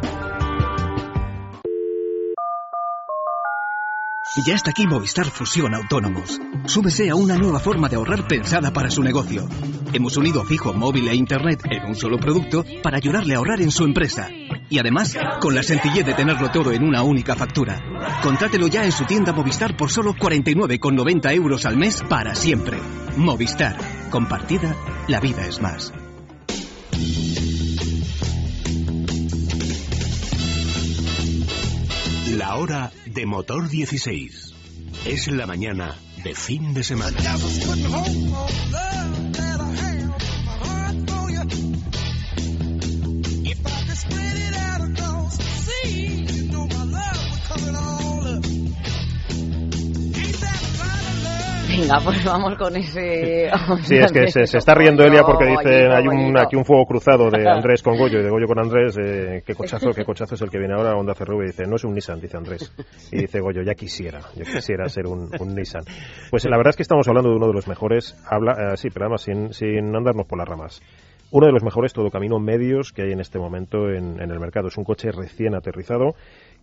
[4.34, 6.40] Ya está aquí Movistar Fusión Autónomos.
[6.64, 9.46] Súbese a una nueva forma de ahorrar pensada para su negocio.
[9.92, 13.70] Hemos unido fijo, móvil e internet en un solo producto para ayudarle a ahorrar en
[13.70, 14.30] su empresa.
[14.70, 17.78] Y además, con la sencillez de tenerlo todo en una única factura.
[18.22, 22.78] Contrátelo ya en su tienda Movistar por solo 49,90 euros al mes para siempre.
[23.18, 23.76] Movistar.
[24.08, 24.74] Compartida,
[25.08, 25.92] la vida es más.
[32.32, 34.54] La hora de motor 16.
[35.04, 37.18] Es la mañana de fin de semana.
[51.72, 53.50] Venga, pues vamos con ese...
[53.82, 57.30] Sí, es que se, está riendo Elia porque dice, hay un, aquí un fuego cruzado
[57.30, 60.42] de Andrés con Goyo y de Goyo con Andrés, eh, qué cochazo, qué cochazo es
[60.42, 62.72] el que viene ahora, Honda CRV, y dice, no es un Nissan, dice Andrés.
[63.10, 65.84] Y dice Goyo, ya quisiera, yo quisiera ser un, Nissan.
[66.30, 68.88] Pues la verdad es que estamos hablando de uno de los mejores, habla, eh, sí,
[68.92, 70.82] pero además sin, sin andarnos por las ramas
[71.32, 74.38] uno de los mejores todo camino medios que hay en este momento en, en, el
[74.38, 74.68] mercado.
[74.68, 76.14] Es un coche recién aterrizado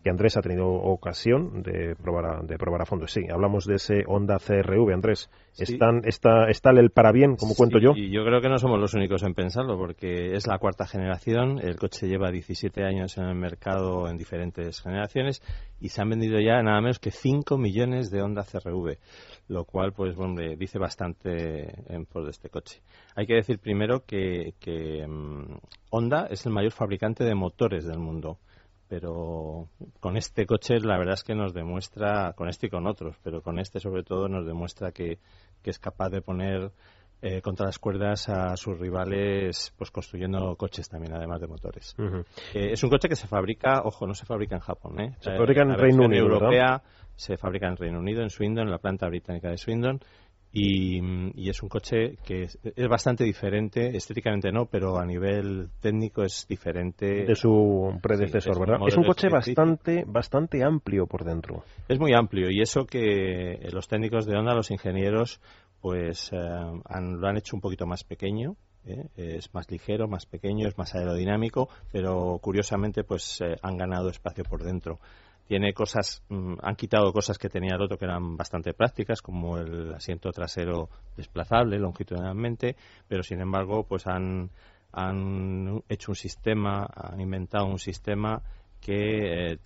[0.04, 3.08] que Andrés ha tenido ocasión de probar a, de probar a fondo.
[3.08, 5.30] Sí, hablamos de ese Honda CRV, Andrés.
[5.58, 7.92] ¿Están, está, ¿Está el para bien, como cuento yo?
[7.96, 11.60] Y yo creo que no somos los únicos en pensarlo, porque es la cuarta generación,
[11.60, 15.42] el coche lleva 17 años en el mercado en diferentes generaciones
[15.82, 18.98] y se han vendido ya nada menos que 5 millones de Honda CRV,
[19.50, 22.82] lo cual, pues, bueno, dice bastante en pos de este coche.
[23.16, 25.58] Hay que decir primero que, que mm,
[25.90, 28.40] Honda es el mayor fabricante de motores del mundo
[28.90, 33.16] pero con este coche la verdad es que nos demuestra, con este y con otros,
[33.24, 35.20] pero con este sobre todo nos demuestra que,
[35.64, 36.72] es capaz de poner
[37.22, 41.96] eh, contra las cuerdas a sus rivales, pues construyendo coches también, además de motores.
[42.54, 45.16] Eh, es un coche que se fabrica, ojo, no se fabrica en Japón, ¿eh?
[45.20, 46.24] Se fabrica en Reino Unido.
[46.24, 46.82] europea
[47.16, 50.00] se fabrica en Reino Unido, en Swindon, en la planta británica de Swindon,
[50.52, 56.48] y, es un coche que es, bastante diferente, estéticamente no, pero a nivel técnico es
[56.48, 57.26] diferente.
[57.26, 58.80] De su predecesor, ¿verdad?
[58.88, 61.64] Es un coche bastante, bastante amplio por dentro.
[61.88, 65.40] Es muy amplio y eso que los técnicos de Honda, los ingenieros,
[65.82, 69.08] pues eh, lo han hecho un poquito más pequeño, ¿eh?
[69.15, 74.44] es más ligero, más pequeño, es más aerodinámico, pero curiosamente pues eh, han ganado espacio
[74.44, 75.00] por dentro
[75.50, 79.58] tiene cosas, mm, han quitado cosas que tenía el otro que eran bastante prácticas, como
[79.58, 82.76] el asiento trasero desplazable longitudinalmente,
[83.08, 84.52] pero sin embargo, pues han,
[84.92, 88.44] han hecho un sistema, han inventado un sistema
[88.80, 89.60] que eh,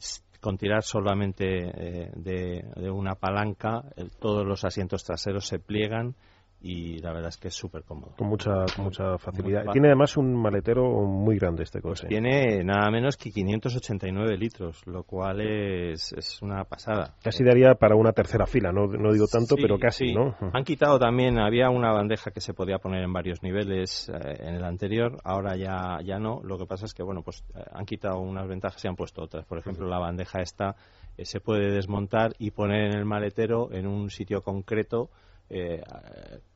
[0.43, 3.81] con tirar solamente eh, de, de, una palanca,
[4.19, 6.15] todos los asientos traseros se pliegan
[6.63, 8.15] y la verdad es que es súper cómodo.
[8.17, 9.65] Con mucha, mucha facilidad.
[9.73, 12.07] Tiene además un maletero muy grande este coche.
[12.07, 17.15] tiene nada menos que 589 litros, lo cual es, es una pasada.
[17.21, 20.35] Casi daría para una tercera fila, no, no digo tanto, pero casi, ¿no?
[20.53, 24.55] Han quitado también, había una bandeja que se podía poner en varios niveles eh, en
[24.55, 26.39] el anterior, ahora ya, ya no.
[26.43, 29.21] Lo que pasa es que, bueno, pues eh, han quitado unas ventajas y han puesto
[29.21, 29.45] otras.
[29.45, 30.77] Por ejemplo, la bandeja esta
[31.17, 35.09] eh, se puede desmontar y poner en el maletero en un sitio concreto
[35.49, 35.81] eh,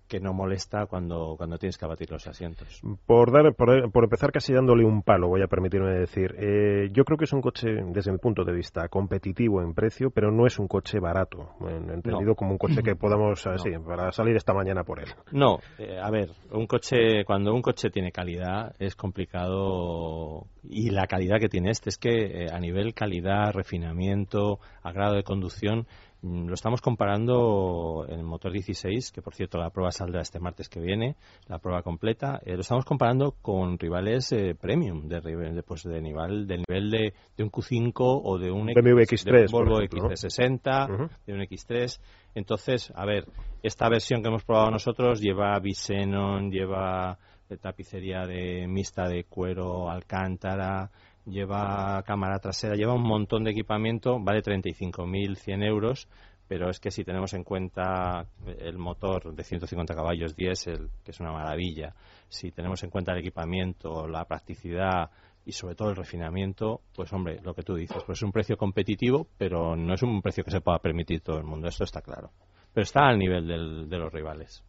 [0.07, 2.81] que no molesta cuando, cuando tienes que abatir los asientos.
[3.05, 7.17] Por, dar, por, empezar casi dándole un palo, voy a permitirme decir, eh, yo creo
[7.17, 10.59] que es un coche, desde mi punto de vista, competitivo en precio, pero no es
[10.59, 13.43] un coche barato, entendido como un coche que podamos,
[13.85, 15.09] para salir esta mañana por él.
[15.31, 21.07] No, eh, a ver, un coche, cuando un coche tiene calidad es complicado y la
[21.07, 25.87] calidad que tiene este es que eh, a nivel calidad, refinamiento, agrado de conducción,
[26.23, 30.67] lo estamos comparando en el motor 16, que por cierto la prueba saldrá este martes
[30.67, 31.15] que viene,
[31.47, 32.39] la prueba completa.
[32.43, 36.89] Eh, lo estamos comparando con rivales eh, premium, de, de, pues de nivel, del nivel
[36.89, 41.99] de, de, un Q5 o de un, X, 3 Volvo XC60, de un X3.
[42.35, 43.25] Entonces, a ver,
[43.61, 47.17] esta versión que hemos probado nosotros lleva Bisenon, lleva
[47.49, 50.89] eh, tapicería de mixta de cuero, alcántara,
[51.27, 56.07] lleva cámara trasera, lleva un montón de equipamiento, vale 35.100 euros,
[56.47, 58.25] pero es que si tenemos en cuenta
[58.59, 61.93] el motor de 150 caballos diésel, que es una maravilla,
[62.29, 65.11] si tenemos en cuenta el equipamiento, la practicidad
[65.45, 68.57] y sobre todo el refinamiento, pues hombre, lo que tú dices, pues es un precio
[68.57, 72.01] competitivo, pero no es un precio que se pueda permitir todo el mundo, esto está
[72.01, 72.31] claro.
[72.73, 74.63] Pero está al nivel de los rivales.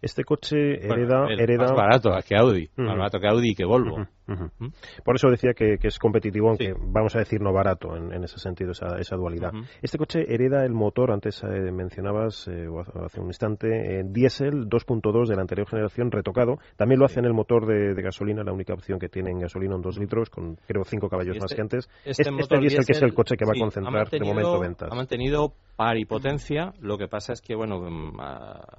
[0.00, 1.26] Este coche hereda...
[1.30, 1.64] hereda...
[1.64, 4.06] Más barato que Audi, más barato que Audi y que Volvo.
[4.26, 4.66] ¿Mm?
[5.04, 8.72] Por eso decía que, es competitivo, aunque vamos a decir no barato en, ese sentido,
[8.72, 9.52] esa, dualidad.
[9.80, 12.66] Este coche hereda el motor, antes eh, mencionabas eh,
[13.04, 16.58] hace un instante, eh, diésel 2.2 de la anterior generación retocado.
[16.76, 19.76] También lo hace en el motor de, gasolina, la única opción que tiene en gasolina
[19.76, 21.88] un 2 litros, con creo 5 caballos más este que antes.
[22.04, 24.88] Este, este diésel que es el coche que va a concentrar de momento ventas.
[24.90, 28.20] Ha mantenido par y potencia, lo que pasa es que, bueno, mm,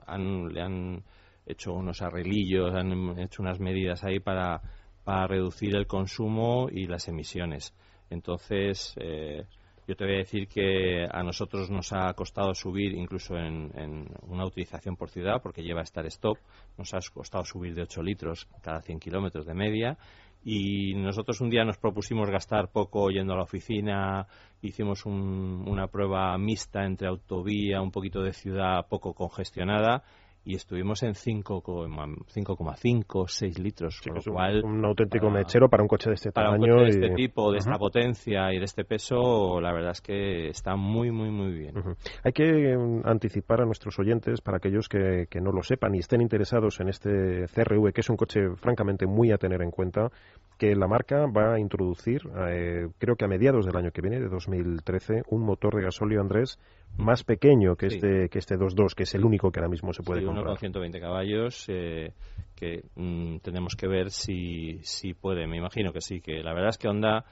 [0.07, 1.03] han, le han
[1.45, 4.61] hecho unos arreglillos, han hecho unas medidas ahí para
[5.03, 7.73] para reducir el consumo y las emisiones.
[8.09, 9.45] Entonces, eh,
[9.87, 14.45] yo te voy a decir que a nosotros nos ha costado subir incluso en, una
[14.45, 16.37] utilización por ciudad, porque lleva estar stop,
[16.77, 19.97] nos ha costado subir de 8 litros cada 100 kilómetros de media.
[20.45, 24.27] Y nosotros un día nos propusimos gastar poco yendo a la oficina,
[24.61, 30.03] hicimos una prueba mixta entre autovía, un poquito de ciudad poco congestionada
[30.45, 34.61] y estuvimos en 5,5, 6 litros, con lo cual...
[34.63, 36.81] Un auténtico mechero para un coche de este tamaño.
[36.81, 40.75] de este tipo, de esta potencia y de este peso, la verdad es que está
[40.75, 41.75] muy, muy, muy bien.
[42.23, 45.99] Hay que mm, anticipar a nuestros oyentes, para aquellos que, que, no lo sepan y
[45.99, 50.11] estén interesados en este CRV, que es un coche francamente muy a tener en cuenta,
[50.57, 54.19] que la marca va a introducir, eh, creo que a mediados del año que viene,
[54.19, 56.59] de 2013, un motor de gasóleo Andrés
[56.97, 60.03] más pequeño que este que este 2.2, que es el único que ahora mismo se
[60.03, 60.45] puede sí, comprar.
[60.45, 62.13] Uno con 120 caballos, eh,
[62.55, 65.47] que mm, tenemos que ver si, si puede.
[65.47, 67.25] Me imagino que sí, que la verdad es que Honda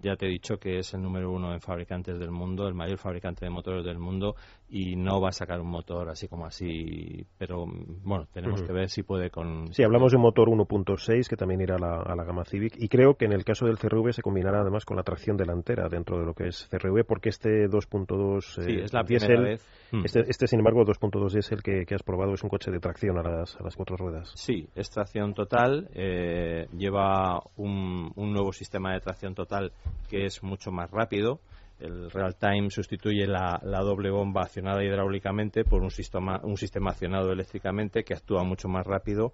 [0.00, 2.98] ya te he dicho que es el número uno en fabricantes del mundo, el mayor
[2.98, 4.36] fabricante de motores del mundo
[4.70, 8.90] y no va a sacar un motor así como así, pero bueno, tenemos que ver
[8.90, 9.72] si puede con...
[9.72, 13.14] Sí, hablamos de un motor 1.6 que también irá a la, gama Civic y creo
[13.14, 16.26] que en el caso del CRV se combinará además con la tracción delantera dentro de
[16.26, 19.66] lo que es CRV porque este 2.2 sí, es la primera vez.
[19.90, 20.04] Mm.
[20.04, 23.16] Este, este, sin embargo 2.2 diésel que, que has probado es un coche de tracción
[23.18, 24.30] a las, a las cuatro ruedas.
[24.34, 29.72] Sí, es tracción total, eh, lleva un, un nuevo sistema de tracción total
[30.08, 31.40] que es mucho más rápido
[31.80, 37.32] el real time sustituye la, doble bomba accionada hidráulicamente por un sistema, un sistema accionado
[37.32, 39.32] eléctricamente que actúa mucho más rápido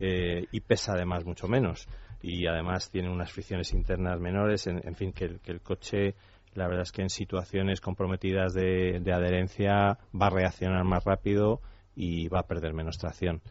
[0.00, 1.86] eh, y pesa además mucho menos.
[2.20, 4.66] Y además tiene unas fricciones internas menores.
[4.66, 6.14] En, fin, que el, coche,
[6.54, 11.60] la verdad es que en situaciones comprometidas de, adherencia va a reaccionar más rápido
[11.94, 13.42] y va a perder menos tracción.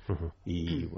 [0.44, 0.90] y,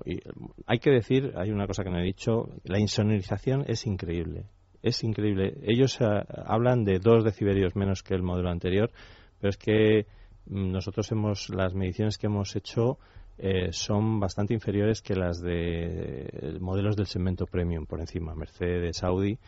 [0.66, 4.46] hay que decir, hay una cosa que no he dicho, la insonorización es increíble
[4.86, 5.56] es increíble.
[5.64, 6.06] Ellos eh,
[6.46, 8.92] hablan de dos decibelios menos que el modelo anterior,
[9.40, 10.06] pero es que
[10.46, 13.00] mm, nosotros hemos, las mediciones que hemos hecho
[13.40, 19.04] eh, son bastante inferiores que las de eh, modelos del segmento premium por encima, Mercedes,
[19.04, 19.40] Audi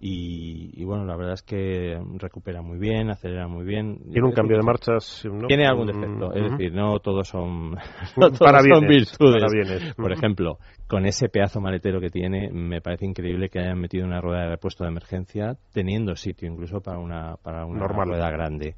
[0.00, 3.98] y, bueno, la verdad es que recupera muy bien, acelera muy bien.
[4.12, 5.26] Tiene un cambio de marchas.
[5.48, 7.70] Tiene algún defecto, es decir, no todos son,
[8.16, 9.94] no todos son virtudes.
[9.96, 14.20] Por ejemplo, con ese pedazo maletero que tiene, me parece increíble que hayan metido una
[14.20, 18.74] rueda de repuesto de emergencia, teniendo sitio incluso para una, para una rueda grande.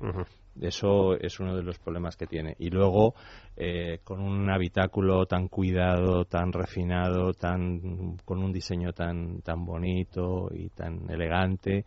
[0.61, 2.55] Eso es uno de los problemas que tiene.
[2.59, 3.14] Y luego,
[3.57, 10.49] eh, con un habitáculo tan cuidado, tan refinado, tan, con un diseño tan, tan bonito
[10.53, 11.85] y tan elegante,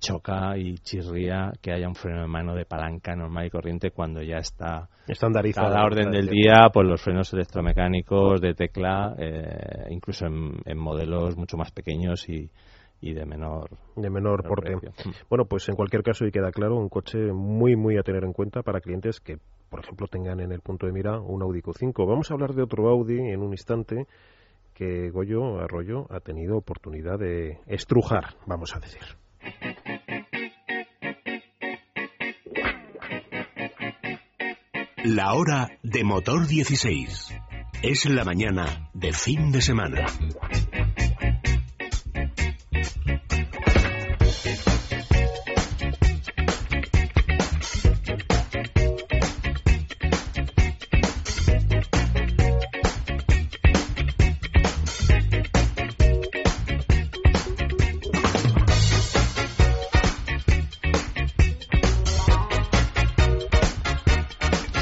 [0.00, 4.22] choca y chirría que haya un freno de mano de palanca normal y corriente cuando
[4.22, 5.66] ya está estandarizado.
[5.68, 11.36] A la orden del día, pues los frenos electromecánicos de tecla, eh, incluso en modelos
[11.36, 12.48] mucho más pequeños y,
[13.00, 14.74] y de menor de menor porte.
[15.28, 18.32] Bueno, pues en cualquier caso y queda claro, un coche muy muy a tener en
[18.32, 22.06] cuenta para clientes que, por ejemplo, tengan en el punto de mira un Audi Q5.
[22.06, 24.06] Vamos a hablar de otro Audi en un instante
[24.74, 29.02] que Goyo Arroyo ha tenido oportunidad de estrujar, vamos a decir.
[35.04, 37.34] La hora de motor 16.
[37.82, 40.06] Es la mañana de fin de semana.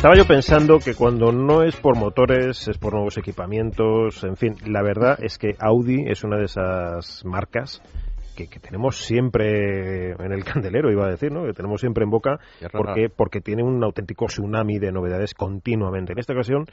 [0.06, 4.54] Estaba yo pensando que cuando no es por motores, es por nuevos equipamientos, en fin,
[4.64, 7.82] la verdad es que Audi es una de esas marcas
[8.36, 11.44] que, tenemos siempre en el candelero, iba a decir, ¿no?
[11.44, 12.38] Que tenemos siempre en boca,
[12.70, 16.12] porque, porque tiene un auténtico tsunami de novedades continuamente.
[16.12, 16.66] En esta ocasión,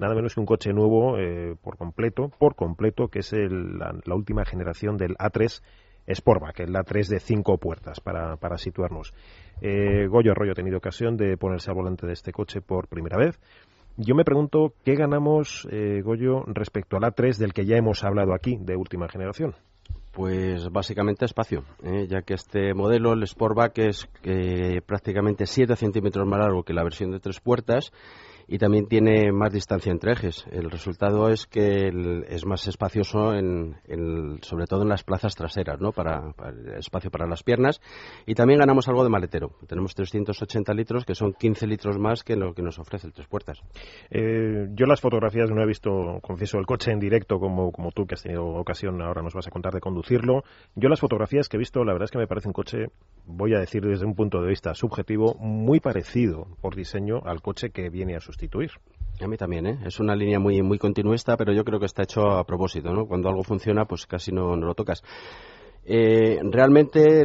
[0.00, 4.44] nada menos que un coche nuevo eh, por completo, por completo, que es la, última
[4.44, 5.62] generación del A3
[6.08, 9.12] Sportback, el A3 de cinco puertas, para, para situarnos.
[9.60, 13.16] Eh, Goyo Arroyo ha tenido ocasión de ponerse al volante de este coche por primera
[13.16, 13.38] vez
[13.96, 18.34] Yo me pregunto qué ganamos, eh, Goyo, respecto al A3 del que ya hemos hablado
[18.34, 19.54] aquí, de última generación.
[20.12, 22.06] Pues básicamente espacio, ¿eh?
[22.06, 26.82] ya que este modelo, el Sportback, es eh, prácticamente 7 centímetros más largo que la
[26.84, 27.92] versión de tres puertas
[28.52, 30.44] y también tiene más distancia entre ejes.
[30.52, 31.90] El resultado es que
[32.28, 33.78] es más espacioso, en,
[34.42, 35.92] sobre todo en las plazas traseras, ¿no?
[35.92, 36.34] Para,
[36.76, 37.80] espacio para las piernas.
[38.26, 39.52] Y también ganamos algo de maletero.
[39.66, 43.26] Tenemos 380 litros, que son 15 litros más que lo que nos ofrece el tres
[43.26, 43.58] puertas.
[44.10, 48.04] Eh, yo las fotografías no he visto, confieso, el coche en directo como, como tú,
[48.04, 50.44] que has tenido ocasión, ahora nos vas a contar de conducirlo.
[50.74, 52.88] Yo las fotografías que he visto, la verdad es que me parece un coche,
[53.24, 57.70] voy a decir desde un punto de vista subjetivo, muy parecido por diseño al coche
[57.70, 58.41] que viene a sustituir
[59.20, 59.78] a mí también, ¿eh?
[59.84, 63.06] Es una línea muy, muy continuista, pero yo creo que está hecho a propósito, ¿no?
[63.06, 65.02] Cuando algo funciona, pues casi no, no lo tocas.
[65.84, 67.24] Eh, realmente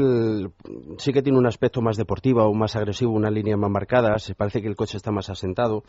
[0.97, 4.33] sí que tiene un aspecto más deportivo o más agresivo, una línea más marcada, se
[4.33, 5.83] parece que el coche está más asentado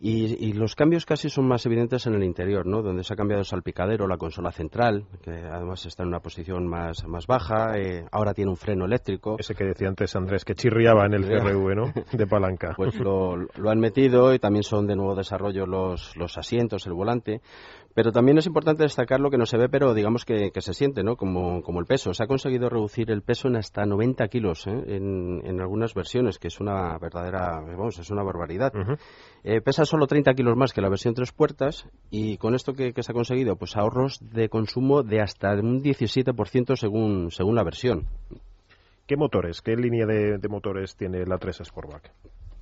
[0.00, 2.82] y, los cambios casi son más evidentes en el interior, ¿no?
[2.82, 6.68] Donde se ha cambiado el salpicadero, la consola central, que además está en una posición
[6.68, 9.36] más, más baja, eh, ahora tiene un freno eléctrico.
[9.38, 11.92] Ese que decía antes Andrés, que chirriaba en el CRV, ¿no?
[12.12, 12.74] De palanca.
[12.76, 16.92] Pues lo, lo, han metido y también son de nuevo desarrollo los, los asientos, el
[16.92, 17.40] volante.
[17.98, 21.02] Pero también es importante destacar lo que no se ve, pero digamos que, se siente,
[21.02, 21.16] ¿no?
[21.16, 22.14] Como, como, el peso.
[22.14, 24.84] Se ha conseguido reducir el peso en hasta 90 kilos ¿eh?
[24.86, 28.72] en, en, algunas versiones, que es una verdadera, vamos, es una barbaridad.
[29.42, 32.92] Eh, pesa solo 30 kilos más que la versión tres puertas y con esto que,
[32.96, 38.06] se ha conseguido, pues ahorros de consumo de hasta un 17% según, según la versión.
[39.08, 42.12] ¿Qué motores, qué línea de, motores tiene la 3 Sportback?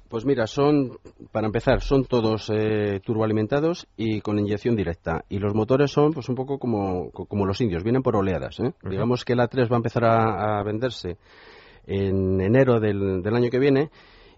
[0.09, 0.99] Pues mira, son,
[1.33, 5.25] para empezar, son todos eh, turboalimentados y con inyección directa.
[5.29, 8.61] Y los motores son, pues un poco como, como los indios, vienen por oleadas.
[8.61, 8.73] ¿eh?
[8.89, 11.17] Digamos que la 3 va a empezar a, venderse
[11.87, 13.91] en enero del, del año que viene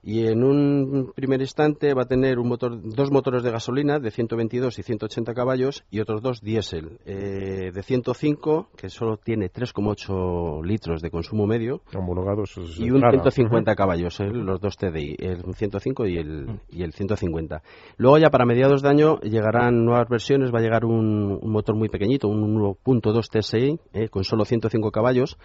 [0.02, 4.10] y en un primer instante va a tener un motor, dos motores de gasolina de
[4.10, 10.64] 122 y 180 caballos y otros dos diésel eh, de 105 que solo tiene 3,8
[10.64, 11.82] litros de consumo medio.
[11.94, 16.60] Homologados y un 150 caballos eh, los dos TDI el 105 y el, mm.
[16.70, 17.62] y el 150
[17.96, 21.88] luego ya para mediados de año llegarán nuevas versiones va a llegar un, motor muy
[21.88, 25.38] pequeñito un 1.2 TSI eh, con solo 105 caballos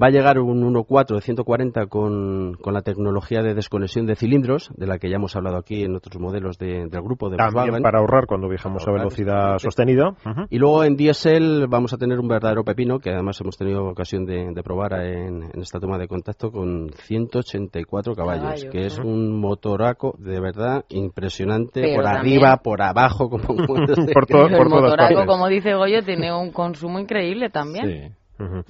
[0.00, 4.70] Va a llegar un 1.4 de 140 con, con, la tecnología de desconexión de cilindros,
[4.74, 7.98] de la que ya hemos hablado aquí en otros modelos del grupo de También para
[7.98, 10.14] ahorrar cuando viajamos a velocidad sostenida.
[10.48, 14.24] Y luego en diésel vamos a tener un verdadero pepino, que además hemos tenido ocasión
[14.24, 20.40] de, probar en, esta toma de contacto con 184 caballos, que es un motoraco de
[20.40, 26.02] verdad impresionante, por arriba, por abajo, como por, todo, por el motoraco, como dice Goyo,
[26.02, 27.86] tiene un consumo increíble también.
[27.86, 28.22] Sí.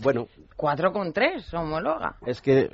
[0.03, 0.27] Bueno,
[0.57, 2.17] 4,3 homologa.
[2.27, 2.69] Es que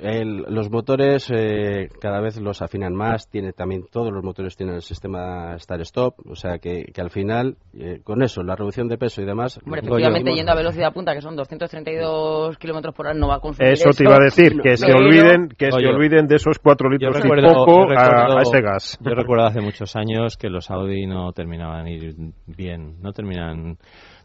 [0.47, 4.81] los motores eh, cada vez los afinan más, tiene también todos los motores tienen el
[4.81, 9.25] sistema start-stop, o sea que, al final, eh, con eso, la reducción de peso y
[9.25, 9.59] demás...
[9.63, 13.39] Hombre, efectivamente, yendo a velocidad punta, que son 232 kilómetros por hora, no va a
[13.39, 16.89] consumir Eso te iba a decir, que, se, olviden, que se olviden de esos 4
[16.89, 18.97] litros y poco a, ese gas.
[19.01, 22.15] Yo recuerdo hace muchos años que los Audi no terminaban ir
[22.45, 23.77] bien, no terminan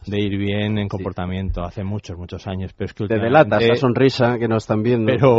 [0.07, 2.72] de ir bien en comportamiento hace muchos, muchos años.
[2.76, 5.07] Pero es que Te delata esa sonrisa que nos están viendo.
[5.07, 5.38] Pero,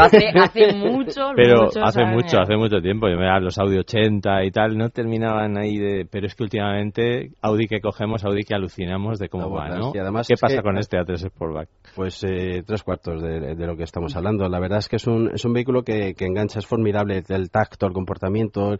[0.00, 3.08] hace, hace, mucho, pero hace mucho, hace mucho tiempo.
[3.08, 6.06] Yo me los Audi 80 y tal, no terminaban ahí de...
[6.10, 9.92] Pero es que últimamente Audi que cogemos, Audi que alucinamos de cómo va, ¿no?
[9.94, 11.68] además ¿Qué pasa con este A3 Sportback?
[11.94, 14.48] Pues eh, tres cuartos de, lo que estamos hablando.
[14.48, 17.50] La verdad es que es un, es un vehículo que, que engancha, es formidable el
[17.50, 18.76] tacto, el comportamiento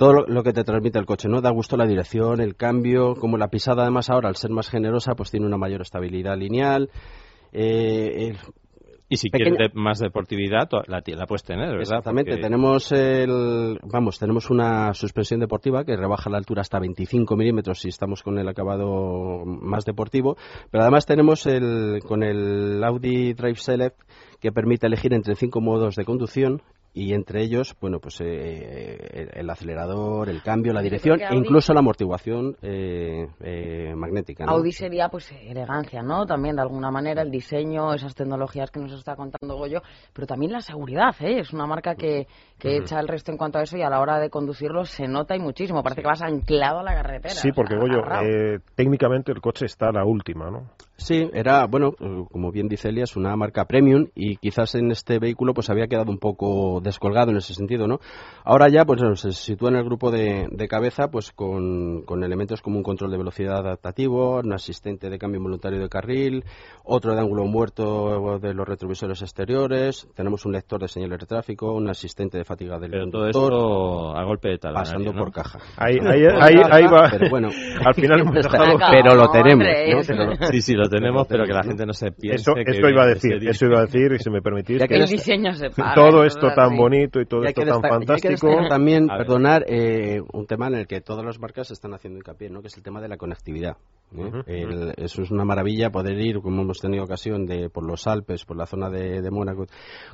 [0.00, 1.42] todo lo, que te transmite el coche, ¿no?
[1.42, 5.14] Da gusto la dirección, el cambio, como la pisada además ahora al ser más generosa
[5.14, 6.88] pues tiene una mayor estabilidad lineal.
[7.52, 8.34] Eh,
[9.10, 11.82] y si quieres más deportividad, la, la, puedes tener, ¿verdad?
[11.82, 12.38] Exactamente.
[12.38, 17.88] Tenemos el, vamos, tenemos una suspensión deportiva que rebaja la altura hasta 25 milímetros si
[17.88, 20.38] estamos con el acabado más deportivo.
[20.70, 24.00] Pero además tenemos el, con el Audi Drive Select
[24.40, 26.62] que permite elegir entre cinco modos de conducción
[26.92, 31.80] y entre ellos, bueno, pues eh, el, acelerador, el cambio, la dirección e incluso la
[31.80, 34.44] amortiguación eh, eh, magnética.
[34.46, 36.26] Audi sería pues elegancia, ¿no?
[36.26, 39.82] También de alguna manera el diseño, esas tecnologías que nos está contando Goyo,
[40.12, 41.38] pero también la seguridad, ¿eh?
[41.38, 42.26] Es una marca que,
[42.58, 45.06] que echa el resto en cuanto a eso y a la hora de conducirlo se
[45.06, 45.84] nota y muchísimo.
[45.84, 47.34] Parece que vas anclado a la carretera.
[47.34, 48.02] Sí, porque Goyo,
[48.74, 50.70] técnicamente el coche está a la última, ¿no?
[51.00, 51.92] Sí, era, bueno,
[52.30, 56.10] como bien dice Elias, una marca premium y quizás en este vehículo pues había quedado
[56.10, 58.00] un poco descolgado en ese sentido, ¿no?
[58.44, 62.82] Ahora ya pues se sitúa en el grupo de, cabeza pues con, elementos como un
[62.82, 66.44] control de velocidad adaptativo, un asistente de cambio voluntario de carril,
[66.84, 71.72] otro de ángulo muerto de los retrovisores exteriores, tenemos un lector de señales de tráfico,
[71.72, 75.58] un asistente de fatiga del Pero todo esto a golpe de tal Pasando por caja.
[75.78, 77.08] Ahí, ahí, va.
[77.10, 77.48] Pero bueno,
[77.84, 78.78] al final hemos dejado...
[78.90, 79.66] Pero lo tenemos,
[80.50, 83.04] Sí, sí, lo tenemos, pero que la gente no se piense eso, que esto iba
[83.04, 86.24] a decir, eso iba a decir, y si me permitís, que el diseño se todo
[86.24, 88.48] esto tan bonito y todo esto tan fantástico.
[88.68, 92.60] también, perdonar, eh, un tema en el que todas las marcas están haciendo hincapié, ¿no?
[92.60, 93.76] que es el tema de la conectividad.
[94.16, 94.92] ¿eh?
[94.96, 98.56] eso es una maravilla poder ir, como hemos tenido ocasión, de por los Alpes, por
[98.56, 99.66] la zona de, de Mónaco,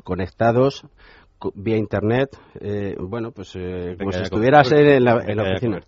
[0.04, 0.84] conectados
[1.54, 2.30] vía internet,
[2.60, 5.80] eh, bueno, pues eh, como si estuvieras en la, en la oficina.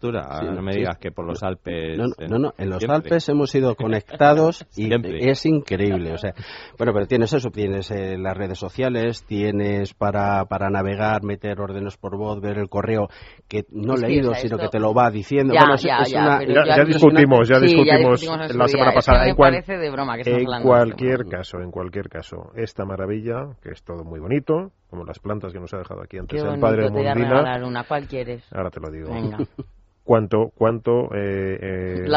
[0.52, 1.98] no me digas que por los Alpes.
[1.98, 4.90] No, no, en los Alpes hemos sido conectados y
[5.28, 6.12] es increíble.
[6.12, 6.34] O sea,
[6.76, 11.96] bueno, pero tienes eso, tienes eh, las redes sociales, tienes para, para navegar, meter órdenes
[11.96, 13.08] por voz, ver el correo
[13.48, 15.54] que no he leído, sino que te lo va diciendo.
[15.54, 16.04] Ya, ya,
[16.46, 18.22] ya, discutimos, ya discutimos
[18.54, 19.26] la semana pasada.
[19.26, 19.36] en,
[19.80, 24.20] de broma que en cualquier caso, en cualquier caso, esta maravilla, que es todo muy
[24.20, 27.66] bonito, como las plantas que nos ha dejado aquí antes el padre de Mundina.
[27.66, 28.44] una, ¿cuál quieres?
[28.52, 29.12] Ahora te lo digo.
[29.12, 29.38] Venga.
[30.08, 32.08] ¿Cuánto, cuánto, eh, eh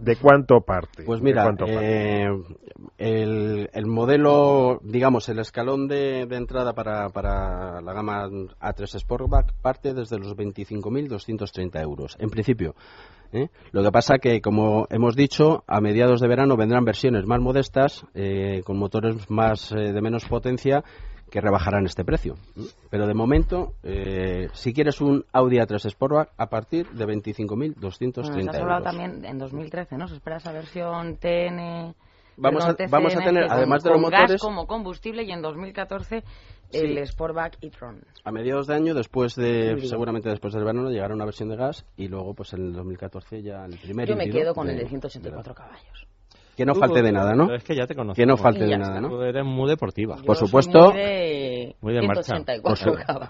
[0.00, 1.04] de, cuánto parte?
[1.04, 2.26] Pues mira, eh,
[2.98, 9.94] el, el, modelo, digamos, el escalón de, entrada para, para, la gama A3 Sportback parte
[9.94, 12.74] desde los 25.230 euros, en principio.
[13.32, 13.46] ¿eh?
[13.70, 18.04] Lo que pasa que, como hemos dicho, a mediados de verano vendrán versiones más modestas,
[18.64, 20.82] con motores más de menos potencia
[21.30, 22.36] que rebajarán este precio.
[22.90, 28.50] Pero de momento, eh, si quieres un Audi A3 Sportback, a partir de 25.230 bueno,
[28.50, 30.08] has hablado también en 2013, ¿no?
[30.08, 31.94] Se espera esa versión TN...
[32.38, 34.32] Vamos a, vamos a tener, además de los motores...
[34.32, 36.22] gas como combustible y en 2014
[36.70, 38.02] el Sportback e-tron.
[38.24, 41.86] A mediados de año, después de, seguramente después del verano, llegará una versión de gas
[41.96, 44.86] y luego, pues en el 2014 ya el primer Yo me quedo con el de
[44.86, 46.06] 184 caballos.
[46.56, 47.54] Que no falte de nada, ¿no?
[47.54, 48.16] es que ya te conozco.
[48.16, 49.22] Que no falte de nada, ¿no?
[49.22, 50.16] eres muy deportiva.
[50.24, 50.92] por supuesto.
[51.80, 52.36] Muy de, marcha.
[52.62, 52.78] Por,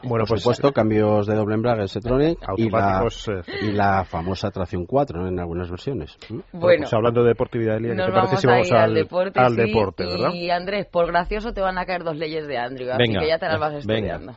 [0.05, 4.87] bueno, por supuesto, cambios de doble embrague Setronic y la, eh, y la famosa tracción
[4.87, 6.16] 4 en algunas versiones.
[6.29, 6.41] ¿Mm?
[6.53, 10.05] Bueno, pues hablando de deportividad, Elia, ¿qué te parece si vamos al, deporte, al deporte
[10.05, 10.33] ¿verdad?
[10.33, 13.39] Y Andrés, por gracioso te van a caer dos leyes de Andrew, así que ya
[13.39, 14.33] te las vas estudiando.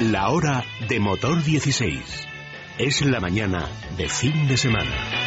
[0.00, 2.33] La hora de motor 16.
[2.76, 5.23] Es la mañana de fin de semana.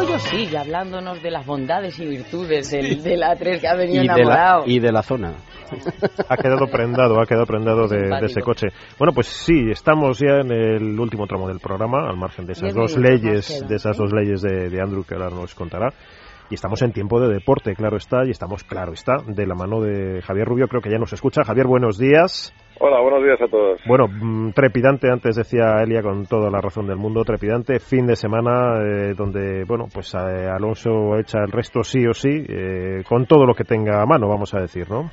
[0.00, 4.02] Goyo sigue hablándonos de las bondades y virtudes del, de la 3 que ha venido
[4.02, 4.62] enamorado.
[4.66, 5.34] y de la zona
[6.26, 8.68] ha quedado prendado, ha quedado prendado de, ese coche.
[8.98, 12.74] Bueno, pues sí, estamos ya en el último tramo del programa, al margen de esas
[12.74, 15.92] dos leyes, de esas dos leyes de, Andrew que ahora nos contará.
[16.48, 19.80] Y estamos en tiempo de deporte, claro está, y estamos, claro está, de la mano
[19.80, 21.44] de Javier Rubio, creo que ya nos escucha.
[21.44, 22.52] Javier, buenos días.
[22.82, 23.78] Hola, buenos días a todos.
[23.86, 28.16] Bueno, mm, trepidante, antes decía Elia con toda la razón del mundo, trepidante, fin de
[28.16, 33.26] semana eh, donde, bueno, pues eh, Alonso echa el resto sí o sí, eh, con
[33.26, 35.10] todo lo que tenga a mano, vamos a decir, ¿no?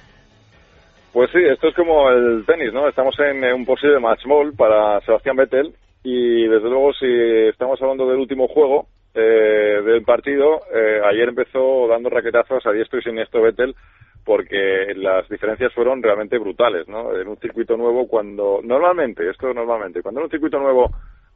[1.11, 2.87] Pues sí, esto es como el tenis, ¿no?
[2.87, 7.05] Estamos en un posible match ball para Sebastián Vettel y desde luego si
[7.49, 12.99] estamos hablando del último juego eh, del partido, eh, ayer empezó dando raquetazos a diestro
[12.99, 13.75] y siniestro Vettel
[14.27, 17.15] porque las diferencias fueron realmente brutales, ¿no?
[17.15, 20.91] En un circuito nuevo cuando normalmente, esto normalmente, cuando en un circuito nuevo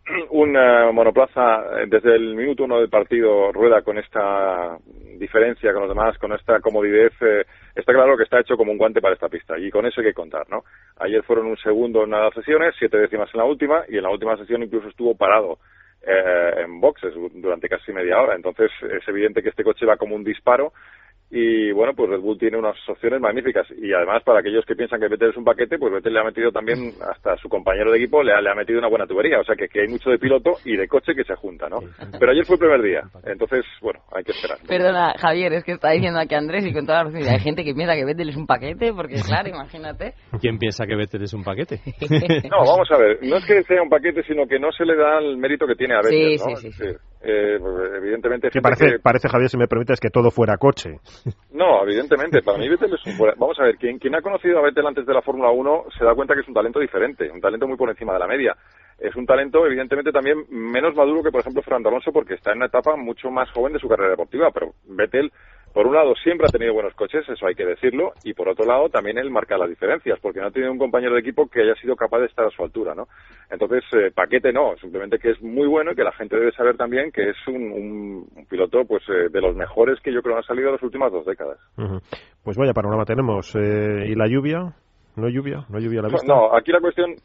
[0.32, 4.78] una monoplaza eh, desde el minuto uno del partido rueda con esta
[5.18, 8.78] diferencia con los demás, con esta comodidad, eh, está claro que está hecho como un
[8.78, 10.66] guante para esta pista y con eso hay que contar, ¿no?
[10.98, 14.10] Ayer fueron un segundo en las sesiones, siete décimas en la última y en la
[14.10, 15.60] última sesión incluso estuvo parado
[16.06, 18.36] eh, en boxes durante casi media hora.
[18.36, 20.74] Entonces es evidente que este coche va como un disparo
[21.34, 23.66] y bueno, pues Red Bull tiene unas opciones magníficas.
[23.78, 26.26] Y además, para aquellos que piensan que Vettel es un paquete, pues Vettel le ha
[26.26, 29.40] metido también, hasta su compañero de equipo, le ha, le ha metido una buena tubería.
[29.40, 31.80] O sea que, que, hay mucho de piloto y de coche que se junta, ¿no?
[32.20, 33.02] Pero ayer fue el primer día.
[33.24, 34.58] Entonces, bueno, hay que esperar.
[34.68, 37.24] Perdona, Javier, es que está diciendo aquí Andrés y con toda la razón.
[37.26, 40.14] Hay gente que piensa que Vettel es un paquete, porque claro, imagínate.
[40.42, 41.80] ¿Quién piensa que Vettel es un paquete?
[42.52, 43.20] no, vamos a ver.
[43.22, 45.76] No es que sea un paquete, sino que no se le da el mérito que
[45.76, 47.11] tiene a Vettel, sí, sí, sí.
[47.24, 47.60] Eh,
[47.98, 48.50] evidentemente...
[48.50, 51.00] Que parece, parece, Javier, si me permites, que todo fuera coche.
[51.52, 52.42] No, evidentemente.
[52.42, 53.18] Para mí Vettel es un...
[53.38, 56.04] Vamos a ver, quien, quien ha conocido a Vettel antes de la Fórmula 1 se
[56.04, 58.56] da cuenta que es un talento diferente, un talento muy por encima de la media.
[58.98, 62.58] Es un talento, evidentemente, también menos maduro que, por ejemplo, Fernando Alonso, porque está en
[62.58, 65.32] una etapa mucho más joven de su carrera deportiva, pero Vettel
[65.74, 68.66] por un lado, siempre ha tenido buenos coches, eso hay que decirlo, y por otro
[68.66, 71.62] lado, también él marca las diferencias, porque no ha tenido un compañero de equipo que
[71.62, 73.08] haya sido capaz de estar a su altura, ¿no?
[73.50, 76.76] Entonces, eh, paquete no, simplemente que es muy bueno y que la gente debe saber
[76.78, 80.68] también que es un, piloto, pues, eh, de los mejores que yo creo han salido
[80.68, 81.58] en las últimas dos décadas.
[82.44, 83.56] Pues vaya panorama tenemos.
[83.56, 84.74] Eh, ¿Y la lluvia?
[85.16, 85.66] ¿No hay lluvia?
[85.70, 86.28] ¿No hay lluvia a la vista?
[86.28, 87.16] No, aquí la cuestión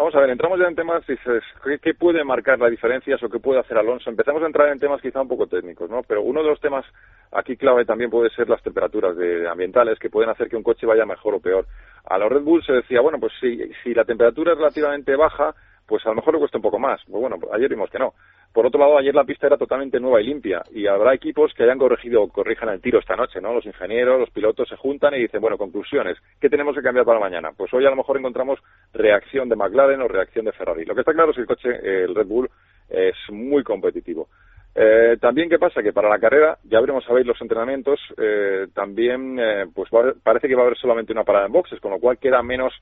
[0.00, 1.44] Vamos a ver, entramos ya en temas, dices,
[1.82, 4.08] ¿qué, puede marcar las diferencias o qué puede hacer Alonso?
[4.08, 6.02] Empezamos a entrar en temas quizá un poco técnicos, ¿no?
[6.04, 6.86] Pero uno de los temas
[7.32, 10.86] aquí clave también puede ser las temperaturas de, ambientales que pueden hacer que un coche
[10.86, 11.66] vaya mejor o peor.
[12.06, 15.54] A los Red Bull se decía, bueno, pues si, si la temperatura es relativamente baja,
[15.86, 17.02] pues a lo mejor le cuesta un poco más.
[17.04, 18.14] Pues bueno, ayer vimos que no.
[18.52, 21.62] Por otro lado, ayer la pista era totalmente nueva y limpia y habrá equipos que
[21.62, 23.54] hayan corregido o corrijan el tiro esta noche, ¿no?
[23.54, 27.20] Los ingenieros, los pilotos se juntan y dicen, bueno, conclusiones, ¿qué tenemos que cambiar para
[27.20, 27.50] mañana?
[27.56, 28.58] Pues hoy a lo mejor encontramos
[28.92, 30.84] reacción de McLaren o reacción de Ferrari.
[30.84, 31.68] Lo que está claro es que el coche,
[32.04, 32.50] el Red Bull,
[32.88, 34.28] es muy competitivo.
[34.74, 35.82] Eh, también, ¿qué pasa?
[35.82, 39.90] Que para la carrera, ya veremos a ver los entrenamientos, eh, también eh, pues
[40.22, 42.72] parece que va a haber solamente una parada en boxes, con lo cual queda menos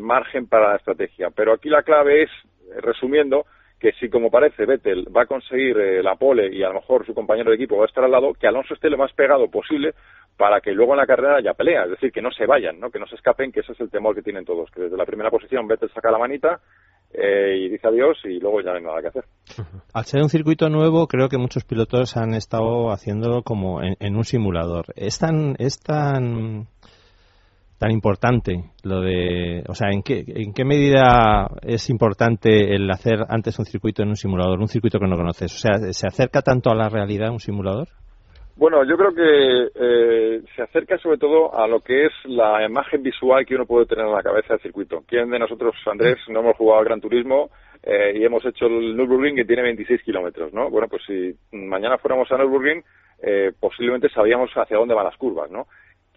[0.00, 1.30] margen para la estrategia.
[1.30, 2.30] Pero aquí la clave es,
[2.82, 3.46] resumiendo,
[3.78, 7.04] que si como parece Vettel va a conseguir eh, la pole y a lo mejor
[7.04, 9.48] su compañero de equipo va a estar al lado, que Alonso esté lo más pegado
[9.48, 9.94] posible
[10.36, 12.90] para que luego en la carrera haya pelea, es decir, que no se vayan, ¿no?
[12.90, 15.06] que no se escapen, que ese es el temor que tienen todos, que desde la
[15.06, 16.60] primera posición Vettel saca la manita
[17.12, 19.24] eh, y dice adiós y luego ya no hay nada que hacer.
[19.94, 24.16] Al ser un circuito nuevo, creo que muchos pilotos han estado haciéndolo como en, en
[24.16, 24.86] un simulador.
[24.96, 26.66] ¿Es tan, es tan
[27.78, 33.24] tan importante lo de, o sea, ¿en qué, en qué medida es importante el hacer
[33.28, 35.54] antes un circuito en un simulador, un circuito que no conoces?
[35.54, 37.88] O sea, ¿se acerca tanto a la realidad un simulador?
[38.56, 43.02] Bueno, yo creo que eh, se acerca sobre todo a lo que es la imagen
[43.02, 45.02] visual que uno puede tener en la cabeza del circuito.
[45.08, 47.50] ¿Quién de nosotros, Andrés, no hemos jugado al Gran Turismo
[47.82, 50.70] eh, y hemos hecho el Nürburgring que tiene 26 kilómetros, ¿no?
[50.70, 52.84] Bueno, pues si mañana fuéramos a Nürburgring,
[53.22, 55.66] eh, posiblemente sabíamos hacia dónde van las curvas, ¿no?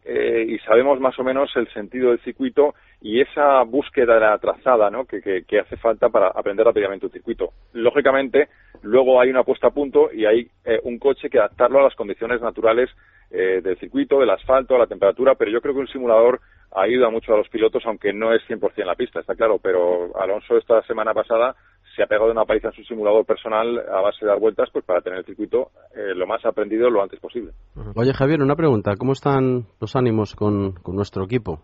[0.09, 4.37] Eh, y sabemos más o menos el sentido del circuito y esa búsqueda de la
[4.37, 5.03] trazada ¿no?
[5.03, 7.51] que, que, hace falta para aprender rápidamente un circuito.
[7.73, 8.47] Lógicamente,
[8.83, 11.95] luego hay una puesta a punto y hay eh, un coche que adaptarlo a las
[11.95, 12.89] condiciones naturales
[13.31, 16.39] eh, del circuito, del asfalto, a la temperatura, pero yo creo que un simulador
[16.71, 20.57] ayuda mucho a los pilotos, aunque no es 100% la pista, está claro, pero Alonso
[20.57, 21.53] esta semana pasada
[21.97, 24.85] se ha pegado una paliza en su simulador personal a base de dar vueltas pues
[24.85, 27.51] para tener el circuito eh, lo más aprendido lo antes posible.
[27.95, 31.59] Oye Javier, una pregunta, ¿cómo están los ánimos con, nuestro equipo,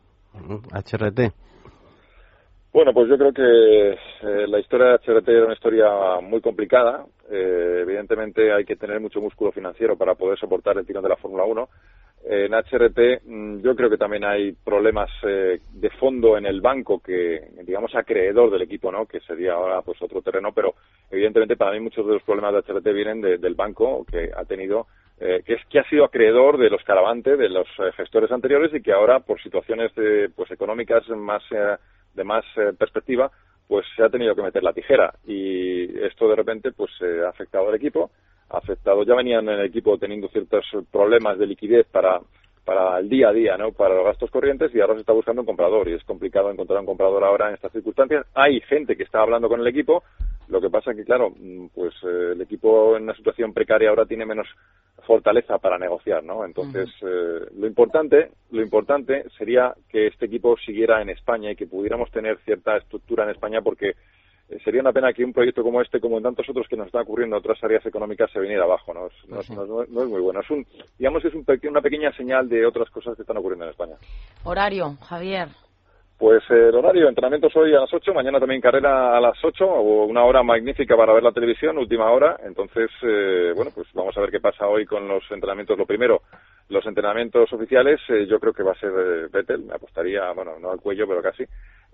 [0.73, 1.33] HRT?
[2.73, 5.85] Bueno, pues yo creo que eh, la historia de HRT era una historia
[6.23, 7.05] muy complicada.
[7.29, 11.17] Eh, evidentemente hay que tener mucho músculo financiero para poder soportar el tirón de la
[11.17, 11.69] Fórmula 1
[12.25, 16.99] en HRT mm, yo creo que también hay problemas eh, de fondo en el banco
[16.99, 19.05] que, digamos, acreedor del equipo, ¿no?
[19.05, 20.75] Que sería ahora pues otro terreno, pero
[21.11, 24.87] evidentemente para mí muchos de los problemas de HRT vienen del banco que ha tenido,
[25.19, 28.73] eh, que es que ha sido acreedor de los caravantes, de los eh, gestores anteriores
[28.73, 31.43] y que ahora por situaciones de, pues económicas más
[32.13, 32.45] de más
[32.77, 33.31] perspectiva,
[33.67, 37.67] pues se ha tenido que meter la tijera y esto de repente pues ha afectado
[37.69, 38.11] al equipo
[38.49, 39.07] afectados.
[39.07, 42.19] Ya venían en el equipo teniendo ciertos problemas de liquidez para,
[42.65, 43.71] para el día a día, ¿no?
[43.71, 46.79] Para los gastos corrientes y ahora se está buscando un comprador y es complicado encontrar
[46.79, 48.25] un comprador ahora en estas circunstancias.
[48.33, 50.03] Hay gente que está hablando con el equipo,
[50.47, 54.05] lo que pasa que, claro, mm, pues eh, el equipo en una situación precaria ahora
[54.05, 54.47] tiene menos
[55.05, 56.45] fortaleza para negociar, ¿no?
[56.45, 61.67] Entonces, eh, lo importante, lo importante sería que este equipo siguiera en España y que
[61.67, 63.95] pudiéramos tener cierta estructura en España porque
[64.63, 67.03] sería una pena que un proyecto como este, como en tantos otros que nos están
[67.03, 68.93] ocurriendo en otras áreas económicas, se viniera abajo.
[68.93, 70.41] No es, muy bueno.
[70.41, 70.65] Es un,
[70.97, 73.95] digamos, es un, una pequeña señal de otras cosas que están ocurriendo en España.
[74.43, 75.49] Horario, Javier.
[76.17, 79.65] Pues eh, el horario, entrenamientos hoy a las 8, mañana también carrera a las 8,
[79.65, 82.37] o una hora magnífica para ver la televisión, última hora.
[82.45, 85.77] Entonces, eh, bueno, pues vamos a ver qué pasa hoy con los entrenamientos.
[85.77, 86.21] Lo primero,
[86.69, 88.91] los entrenamientos oficiales, yo creo que va a ser
[89.31, 91.43] Vettel, me apostaría, bueno, no al cuello, pero casi.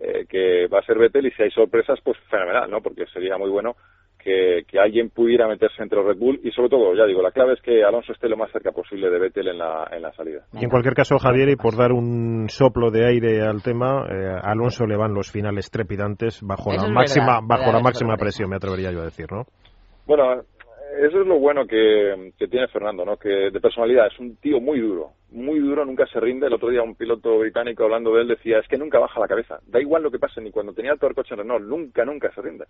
[0.02, 2.82] Eh, que va a ser Vettel y si hay sorpresas, pues fenomenal, ¿no?
[2.82, 3.76] Porque sería muy bueno
[4.18, 7.54] que, alguien pudiera meterse entre los Red Bull y sobre todo, ya digo, la clave
[7.54, 10.46] es que Alonso esté lo más cerca posible de Vettel en la, en la salida.
[10.54, 14.40] Y en cualquier caso, Javier, y por dar un soplo de aire al tema, eh,
[14.42, 18.92] Alonso le van los finales trepidantes bajo la máxima bajo la máxima presión, me atrevería
[18.92, 19.44] yo a decir, ¿no?
[20.06, 20.44] Bueno,
[21.00, 23.18] eso es lo bueno que, tiene Fernando, ¿no?
[23.18, 26.48] Que de personalidad es un tío muy duro, muy duro, nunca se rinde.
[26.48, 29.28] El otro día un piloto británico hablando de él decía, es que nunca baja la
[29.28, 29.60] cabeza.
[29.68, 32.42] Da igual lo que pase, ni cuando tenía el coche en Renault, nunca, nunca se
[32.42, 32.66] rinde.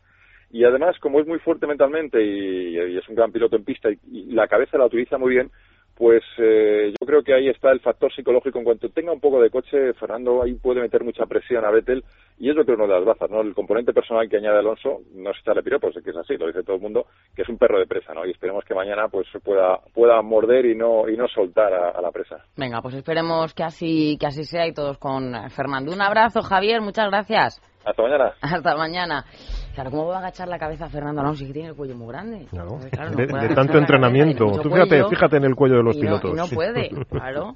[0.52, 4.32] Y además, como es muy fuerte mentalmente y, es un gran piloto en pista y
[4.32, 5.52] la cabeza la utiliza muy bien,
[6.00, 8.58] pues eh, yo creo que ahí está el factor psicológico.
[8.58, 12.06] En cuanto tenga un poco de coche, Fernando ahí puede meter mucha presión a Vettel
[12.38, 13.42] y es lo que uno de las bazas, ¿no?
[13.42, 16.48] El componente personal que añade Alonso no se echarle piropos, es que es así, lo
[16.48, 18.26] dice todo el mundo, que es un perro de presa, ¿no?
[18.26, 22.12] Y esperemos que mañana pues pueda pueda morder y no y no soltar a, la
[22.12, 22.46] presa.
[22.56, 25.92] Venga, pues esperemos que así que así sea y todos con Fernando.
[25.92, 27.62] Un abrazo, Javier, muchas gracias.
[27.84, 28.34] Hasta mañana.
[28.42, 29.26] Hasta mañana.
[29.74, 32.08] Claro, ¿cómo va a agachar la cabeza Fernando Alonso si que tiene el cuello muy
[32.08, 32.48] grande?
[32.50, 34.46] de, tanto entrenamiento.
[34.62, 36.36] Tú fíjate, fíjate en el cuello de los pilotos.
[36.36, 37.54] No, puede, claro.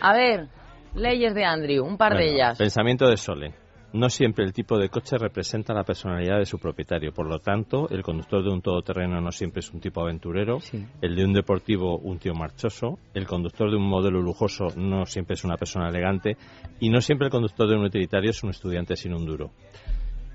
[0.00, 0.48] A ver,
[0.94, 2.58] leyes de Andrew, un par de ellas.
[2.58, 3.54] Pensamiento de Sole.
[3.92, 7.12] No siempre el tipo de coche representa la personalidad de su propietario.
[7.12, 10.58] Por lo tanto, el conductor de un todoterreno no siempre es un tipo aventurero.
[11.00, 12.98] El de un deportivo, un tío marchoso.
[13.14, 16.36] El conductor de un modelo lujoso no siempre es una persona elegante.
[16.78, 19.50] Y no siempre el conductor de un utilitario es un estudiante sin un duro.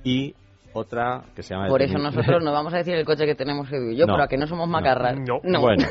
[0.04, 0.34] Y
[0.74, 1.68] otra que se llama...
[1.68, 4.24] Por eso nosotros no vamos a decir el coche que tenemos Edu y yo, pero
[4.24, 5.18] a que no somos macarras.
[5.20, 5.62] No.
[5.62, 5.86] Bueno.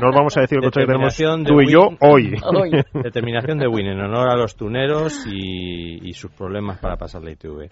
[0.00, 2.34] no vamos a decir el coche que tenemos tú y yo hoy.
[3.02, 7.70] Determinación de Win en honor a los tuneros y, sus problemas para pasar la ITV.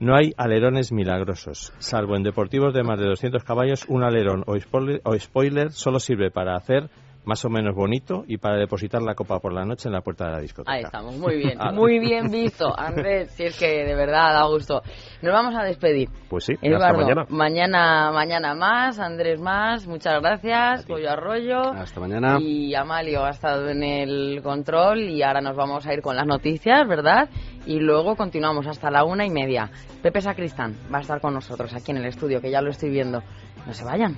[0.00, 4.54] No hay alerones milagrosos, salvo en deportivos de más de 200 caballos, un alerón o
[4.54, 6.90] o spoiler solo sirve para hacer
[7.28, 10.24] más o menos bonito y para depositar la copa por la noche en la puerta
[10.24, 10.72] de la discoteca.
[10.72, 11.72] Ahí estamos, muy bien, ah.
[11.72, 14.80] muy bien visto, Andrés, si es que de verdad da gusto.
[15.20, 16.08] Nos vamos a despedir.
[16.30, 17.26] Pues sí, hasta mañana.
[17.28, 21.60] Mañana, mañana más, Andrés más, muchas gracias, Pollo Arroyo.
[21.60, 22.38] Hasta mañana.
[22.40, 26.26] Y Amalio ha estado en el control y ahora nos vamos a ir con las
[26.26, 27.28] noticias, ¿verdad?
[27.66, 29.70] Y luego continuamos hasta la una y media.
[30.02, 32.88] Pepe Sacristán va a estar con nosotros aquí en el estudio, que ya lo estoy
[32.88, 33.22] viendo.
[33.66, 34.16] No se vayan.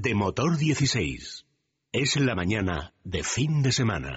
[0.00, 1.44] De motor 16.
[1.90, 4.16] Es la mañana de fin de semana.